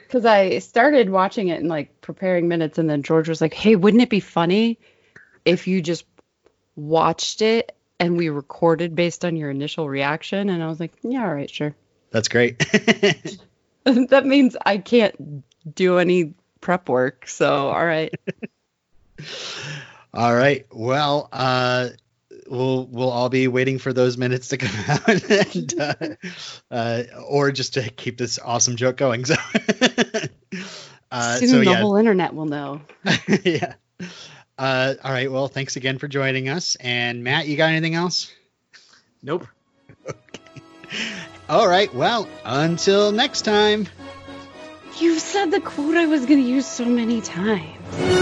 Because 0.08 0.26
I 0.26 0.60
started 0.60 1.10
watching 1.10 1.50
it 1.50 1.60
and 1.60 1.70
like 1.70 2.02
preparing 2.02 2.48
minutes, 2.48 2.78
and 2.78 2.90
then 2.90 3.04
George 3.04 3.30
was 3.30 3.42
like, 3.42 3.54
"Hey, 3.54 3.76
wouldn't 3.76 4.02
it 4.02 4.10
be 4.10 4.20
funny 4.20 4.80
if 5.46 5.68
you 5.68 5.82
just 5.82 6.06
watched 6.76 7.42
it 7.42 7.76
and 8.00 8.18
we 8.18 8.30
recorded 8.30 8.96
based 8.96 9.26
on 9.26 9.36
your 9.36 9.50
initial 9.50 9.90
reaction. 9.90 10.50
And 10.50 10.64
I 10.64 10.68
was 10.68 10.80
like, 10.80 10.94
yeah, 11.02 11.24
all 11.24 11.34
right, 11.34 11.50
sure. 11.50 11.76
That's 12.12 12.28
great. 12.28 12.58
that 13.84 14.26
means 14.26 14.56
I 14.66 14.78
can't 14.78 15.44
do 15.76 15.98
any 15.98 16.34
prep 16.62 16.90
work. 16.90 17.28
So, 17.28 17.70
all 17.70 17.86
right. 17.86 18.14
all 20.14 20.34
right. 20.34 20.66
Well, 20.72 21.28
uh, 21.32 21.90
we'll 22.50 22.88
we'll 22.88 23.12
all 23.12 23.30
be 23.30 23.48
waiting 23.48 23.80
for 23.80 23.94
those 23.94 24.18
minutes 24.18 24.50
to 24.50 24.58
come 24.58 24.86
out, 24.88 25.30
and, 25.30 25.74
uh, 25.80 25.94
uh, 26.72 27.04
or 27.28 27.52
just 27.52 27.76
to 27.76 27.90
keep 27.90 28.18
this 28.18 28.40
awesome 28.40 28.76
joke 28.76 28.98
going. 28.98 29.26
So, 31.12 31.16
uh, 31.18 31.36
Soon 31.38 31.50
so 31.50 31.58
the 31.60 31.66
yeah, 31.66 31.82
whole 31.82 31.96
internet 31.96 32.36
will 32.36 32.46
know. 32.46 32.82
yeah. 33.44 33.74
Uh, 34.60 34.94
all 35.04 35.12
right. 35.12 35.32
Well, 35.32 35.48
thanks 35.48 35.76
again 35.76 35.98
for 35.98 36.08
joining 36.08 36.50
us. 36.50 36.76
And 36.80 37.24
Matt, 37.24 37.48
you 37.48 37.58
got 37.58 37.70
anything 37.70 37.96
else? 37.96 38.32
Nope. 39.24 39.48
All 41.50 41.68
right. 41.68 41.92
Well, 41.96 42.28
until 42.46 43.12
next 43.12 43.42
time. 43.42 43.88
You 45.00 45.18
said 45.18 45.50
the 45.50 45.62
quote 45.62 45.96
I 45.96 46.06
was 46.06 46.28
going 46.28 46.44
to 46.44 46.48
use 46.48 46.68
so 46.68 46.86
many 46.86 47.22
times. 47.22 48.19